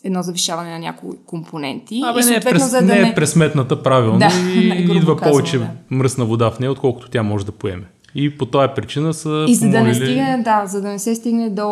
едно 0.03 0.21
завишаване 0.21 0.71
на 0.71 0.79
някои 0.79 1.17
компоненти. 1.25 2.01
Абе, 2.05 2.21
и 2.21 2.25
не, 2.25 2.35
е 2.35 2.39
през, 2.39 2.71
да 2.71 2.81
не 2.81 2.99
е 2.99 3.15
пресметната 3.15 3.83
правилно 3.83 4.19
да, 4.19 4.31
и 4.55 4.67
идва 4.97 5.17
повече 5.17 5.57
да. 5.57 5.69
мръсна 5.89 6.25
вода 6.25 6.51
в 6.51 6.59
нея, 6.59 6.71
отколкото 6.71 7.09
тя 7.09 7.23
може 7.23 7.45
да 7.45 7.51
поеме. 7.51 7.83
И 8.15 8.37
по 8.37 8.45
тази 8.45 8.73
причина 8.75 9.13
са 9.13 9.45
И 9.47 9.55
за 9.55 9.61
да, 9.61 9.67
не 9.67 9.77
помолили... 9.77 9.95
стигне, 9.95 10.41
да, 10.43 10.65
за 10.65 10.81
да 10.81 10.87
не 10.87 10.99
се 10.99 11.15
стигне 11.15 11.49
до 11.49 11.67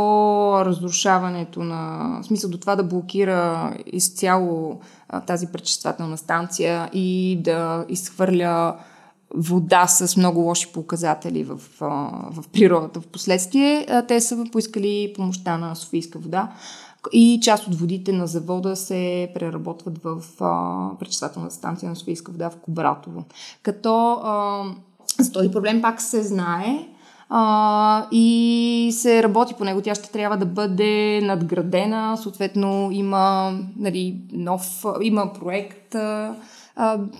разрушаването 0.65 1.59
на... 1.59 2.09
В 2.23 2.25
смисъл 2.25 2.49
до 2.49 2.57
това 2.57 2.75
да 2.75 2.83
блокира 2.83 3.73
изцяло 3.85 4.79
а, 5.09 5.21
тази 5.21 5.47
пречиствателна 5.47 6.17
станция 6.17 6.89
и 6.93 7.39
да 7.41 7.85
изхвърля 7.89 8.75
вода 9.35 9.87
с 9.87 10.17
много 10.17 10.39
лоши 10.39 10.67
показатели 10.73 11.43
в, 11.43 11.59
а, 11.81 11.85
в 12.31 12.43
природата. 12.53 13.01
В 13.01 13.07
последствие 13.07 13.85
а, 13.89 14.01
те 14.01 14.21
са 14.21 14.45
поискали 14.51 15.13
помощта 15.15 15.57
на 15.57 15.75
Софийска 15.75 16.19
вода 16.19 16.51
и 17.11 17.39
част 17.43 17.67
от 17.67 17.75
водите 17.75 18.11
на 18.11 18.27
завода 18.27 18.75
се 18.75 19.31
преработват 19.33 19.97
в 20.03 20.21
а, 20.39 21.49
станция 21.49 21.89
на 21.89 21.95
Софийска 21.95 22.31
вода 22.31 22.49
в 22.49 22.57
Кобратово. 22.57 23.23
Като 23.63 24.11
а, 24.11 24.63
за 25.19 25.31
този 25.31 25.51
проблем 25.51 25.81
пак 25.81 26.01
се 26.01 26.23
знае 26.23 26.87
а, 27.29 28.05
и 28.11 28.89
се 28.93 29.23
работи 29.23 29.53
по 29.53 29.63
него. 29.63 29.81
Тя 29.81 29.95
ще 29.95 30.11
трябва 30.11 30.37
да 30.37 30.45
бъде 30.45 31.21
надградена. 31.23 32.17
Съответно 32.17 32.89
има 32.91 33.53
нали, 33.77 34.21
нов, 34.31 34.85
има 35.01 35.33
проект. 35.33 35.95
А, 35.95 36.35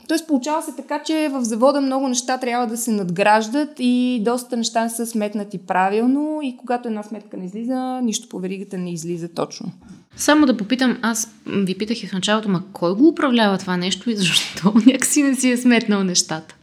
тоест 0.07 0.27
получава 0.27 0.61
се 0.61 0.75
така, 0.75 1.03
че 1.03 1.29
в 1.33 1.43
завода 1.43 1.81
много 1.81 2.07
неща 2.07 2.37
трябва 2.37 2.67
да 2.67 2.77
се 2.77 2.91
надграждат 2.91 3.69
и 3.79 4.21
доста 4.25 4.57
неща 4.57 4.83
не 4.83 4.89
са 4.89 5.05
сметнати 5.05 5.57
правилно 5.57 6.39
и 6.43 6.57
когато 6.57 6.87
една 6.87 7.03
сметка 7.03 7.37
не 7.37 7.45
излиза, 7.45 7.99
нищо 8.03 8.29
по 8.29 8.39
веригата 8.39 8.77
не 8.77 8.93
излиза 8.93 9.33
точно. 9.33 9.71
Само 10.15 10.45
да 10.45 10.57
попитам, 10.57 10.97
аз 11.01 11.35
ви 11.47 11.77
питах 11.77 12.03
и 12.03 12.07
в 12.07 12.13
началото, 12.13 12.49
ма 12.49 12.63
кой 12.73 12.95
го 12.95 13.07
управлява 13.07 13.57
това 13.57 13.77
нещо 13.77 14.09
и 14.09 14.15
защо 14.15 14.73
някакси 14.85 15.23
не 15.23 15.35
си 15.35 15.51
е 15.51 15.57
сметнал 15.57 16.03
нещата? 16.03 16.55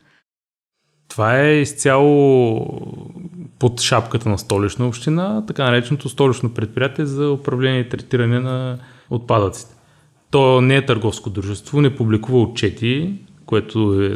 Това 1.09 1.39
е 1.39 1.61
изцяло 1.61 2.61
под 3.59 3.81
шапката 3.81 4.29
на 4.29 4.39
столична 4.39 4.87
община, 4.87 5.45
така 5.47 5.65
нареченото 5.65 6.09
столично 6.09 6.55
предприятие 6.55 7.07
за 7.07 7.31
управление 7.31 7.81
и 7.81 7.89
третиране 7.89 8.41
на 8.41 8.79
отпадъците. 9.11 9.74
То 10.35 10.61
не 10.61 10.77
е 10.77 10.87
търговско 10.87 11.31
дружество, 11.31 11.81
не 11.81 11.97
публикува 11.97 12.43
отчети, 12.43 13.15
което 13.47 14.03
е 14.03 14.15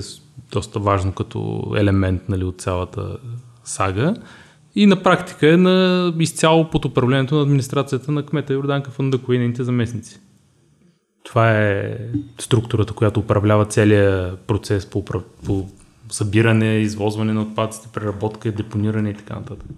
доста 0.52 0.78
важно 0.78 1.12
като 1.12 1.72
елемент 1.76 2.28
нали, 2.28 2.44
от 2.44 2.60
цялата 2.60 3.16
сага. 3.64 4.14
И 4.74 4.86
на 4.86 5.02
практика 5.02 5.52
е 5.52 5.56
на 5.56 6.12
изцяло 6.18 6.70
под 6.70 6.84
управлението 6.84 7.34
на 7.34 7.42
администрацията 7.42 8.12
на 8.12 8.26
кмета 8.26 8.52
Йорданка 8.52 8.90
Фандъкова 8.90 9.34
и 9.34 9.38
нейните 9.38 9.64
заместници. 9.64 10.20
Това 11.24 11.58
е 11.58 11.98
структурата, 12.38 12.92
която 12.92 13.20
управлява 13.20 13.64
целият 13.64 14.40
процес 14.40 14.86
по, 14.86 15.04
по 15.44 15.68
събиране, 16.10 16.78
извозване 16.78 17.32
на 17.32 17.42
отпадците, 17.42 17.88
преработка, 17.92 18.52
депониране 18.52 19.10
и 19.10 19.14
така 19.14 19.34
нататък. 19.34 19.68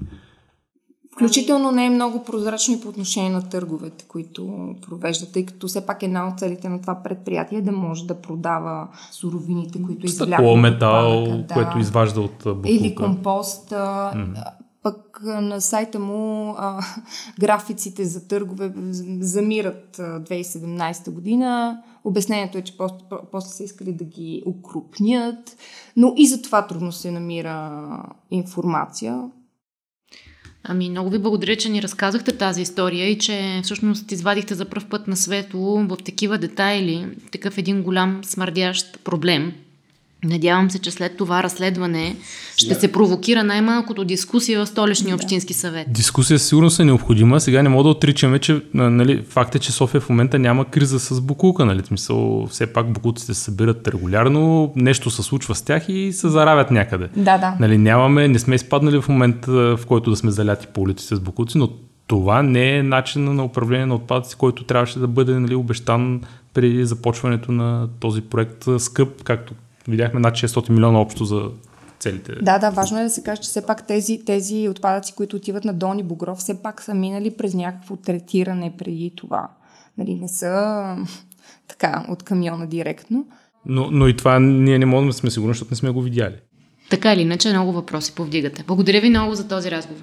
Включително 1.13 1.73
не 1.73 1.87
е 1.87 1.91
много 1.91 2.25
прозрачно 2.25 2.75
и 2.75 2.81
по 2.81 2.89
отношение 2.89 3.31
на 3.31 3.49
търговете, 3.49 4.05
които 4.09 4.75
провежда, 4.89 5.33
тъй 5.33 5.47
като 5.47 5.69
все 5.69 5.87
пак 5.87 6.03
една 6.03 6.29
от 6.29 6.39
целите 6.39 6.69
на 6.69 6.81
това 6.81 7.03
предприятие 7.03 7.59
е 7.59 7.63
да 7.63 7.73
може 7.73 8.07
да 8.07 8.21
продава 8.21 8.89
суровините, 9.11 9.83
които 9.83 10.07
извлякат. 10.07 10.35
Стъкло, 10.35 10.57
метал, 10.57 11.25
да. 11.49 11.55
което 11.55 11.79
изважда 11.79 12.21
от 12.21 12.37
бутулка. 12.37 12.69
Или 12.69 12.95
компост. 12.95 13.71
Mm-hmm. 13.71 14.45
Пък 14.83 15.21
на 15.25 15.61
сайта 15.61 15.99
му 15.99 16.55
а, 16.59 16.85
графиците 17.41 18.05
за 18.05 18.29
търгове 18.29 18.73
замират 19.21 19.97
2017 19.97 21.11
година. 21.11 21.83
Обяснението 22.05 22.59
е, 22.59 22.63
че 22.63 22.77
после, 22.77 22.97
после 23.33 23.49
са 23.49 23.65
искали 23.65 23.93
да 23.93 24.05
ги 24.05 24.43
укрупнят, 24.47 25.57
но 25.97 26.15
и 26.17 26.27
за 26.27 26.43
това 26.43 26.67
трудно 26.67 26.93
се 26.93 27.11
намира 27.11 27.83
информация. 28.31 29.31
Ами, 30.65 30.91
много 30.91 31.11
ви 31.11 31.19
благодаря, 31.19 31.57
че 31.57 31.69
ни 31.69 31.83
разказахте 31.83 32.37
тази 32.37 32.63
история 32.63 33.11
и 33.11 33.19
че 33.19 33.61
всъщност 33.65 34.13
извадихте 34.13 34.55
за 34.55 34.65
пръв 34.65 34.87
път 34.89 35.09
на 35.09 35.17
светло 35.17 35.87
в 35.87 35.97
такива 36.05 36.39
детайли 36.39 37.07
такъв 37.33 37.59
един 37.59 37.83
голям 37.83 38.21
смърдящ 38.25 39.05
проблем, 39.05 39.53
Надявам 40.25 40.71
се, 40.71 40.79
че 40.79 40.91
след 40.91 41.17
това 41.17 41.43
разследване 41.43 42.17
ще 42.57 42.75
се 42.75 42.93
провокира 42.93 43.45
най-малкото 43.45 44.05
дискусия 44.05 44.65
в 44.65 44.67
столичния 44.67 45.15
общински 45.15 45.55
съвет. 45.55 45.87
Дискусия 45.93 46.39
сигурно 46.39 46.71
е 46.81 46.85
необходима. 46.85 47.41
Сега 47.41 47.63
не 47.63 47.69
мога 47.69 47.83
да 47.83 47.89
отричаме, 47.89 48.39
че 48.39 48.63
нали, 48.75 49.25
факт 49.29 49.55
е, 49.55 49.59
че 49.59 49.73
София 49.73 50.01
в 50.01 50.09
момента 50.09 50.39
няма 50.39 50.65
криза 50.65 51.01
с 51.01 51.21
букулка. 51.21 51.65
Нали? 51.65 51.83
Смисъл, 51.85 52.47
все 52.47 52.73
пак 52.73 52.93
букулците 52.93 53.35
се 53.35 53.41
събират 53.41 53.89
регулярно, 53.89 54.73
нещо 54.77 55.11
се 55.11 55.23
случва 55.23 55.55
с 55.55 55.63
тях 55.63 55.89
и 55.89 56.13
се 56.13 56.29
заравят 56.29 56.71
някъде. 56.71 57.09
Да, 57.17 57.39
да. 57.39 57.57
Нали, 57.61 57.79
нямаме, 57.79 58.29
не 58.29 58.39
сме 58.39 58.55
изпаднали 58.55 59.01
в 59.01 59.09
момента, 59.09 59.53
в 59.53 59.81
който 59.87 60.11
да 60.11 60.17
сме 60.17 60.31
заляти 60.31 60.67
по 60.67 60.81
улиците 60.81 61.17
с 61.17 61.21
букулци, 61.21 61.59
но 61.59 61.69
това 62.07 62.43
не 62.43 62.77
е 62.77 62.83
начин 62.83 63.35
на 63.35 63.45
управление 63.45 63.87
на 63.87 63.95
отпадъци, 63.95 64.37
който 64.37 64.65
трябваше 64.65 64.99
да 64.99 65.07
бъде 65.07 65.39
нали, 65.39 65.55
обещан 65.55 66.21
преди 66.55 66.85
започването 66.85 67.53
на 67.53 67.89
този 68.01 68.21
проект 68.21 68.65
скъп, 68.79 69.23
както 69.23 69.55
видяхме 69.89 70.21
над 70.21 70.35
600 70.35 70.71
милиона 70.71 71.01
общо 71.01 71.25
за 71.25 71.51
целите. 71.99 72.33
Да, 72.43 72.59
да, 72.59 72.71
важно 72.71 72.99
е 72.99 73.03
да 73.03 73.11
се 73.11 73.23
каже, 73.23 73.43
че 73.43 73.49
все 73.49 73.67
пак 73.67 73.87
тези, 73.87 74.25
тези 74.25 74.69
отпадъци, 74.69 75.15
които 75.15 75.37
отиват 75.37 75.65
на 75.65 75.73
Дони 75.73 76.03
Бугров, 76.03 76.39
все 76.39 76.63
пак 76.63 76.83
са 76.83 76.95
минали 76.95 77.31
през 77.31 77.55
някакво 77.55 77.97
третиране 77.97 78.73
преди 78.79 79.13
това. 79.17 79.49
Нали, 79.99 80.15
не 80.15 80.29
са 80.29 80.97
така 81.69 82.05
от 82.09 82.23
камиона 82.23 82.67
директно. 82.67 83.27
Но, 83.67 83.91
но 83.91 84.09
и 84.09 84.17
това 84.17 84.39
ние 84.39 84.79
не 84.79 84.87
можем 84.87 85.09
да 85.09 85.13
сме 85.13 85.31
сигурни, 85.31 85.55
защото 85.55 85.71
не 85.71 85.77
сме 85.77 85.91
го 85.91 86.03
видяли. 86.03 86.37
Така 86.91 87.13
или 87.13 87.21
иначе, 87.21 87.53
много 87.53 87.73
въпроси 87.73 88.15
повдигате. 88.15 88.65
Благодаря 88.67 89.01
ви 89.01 89.11
много 89.11 89.35
за 89.35 89.49
този 89.49 89.71
разговор. 89.71 90.03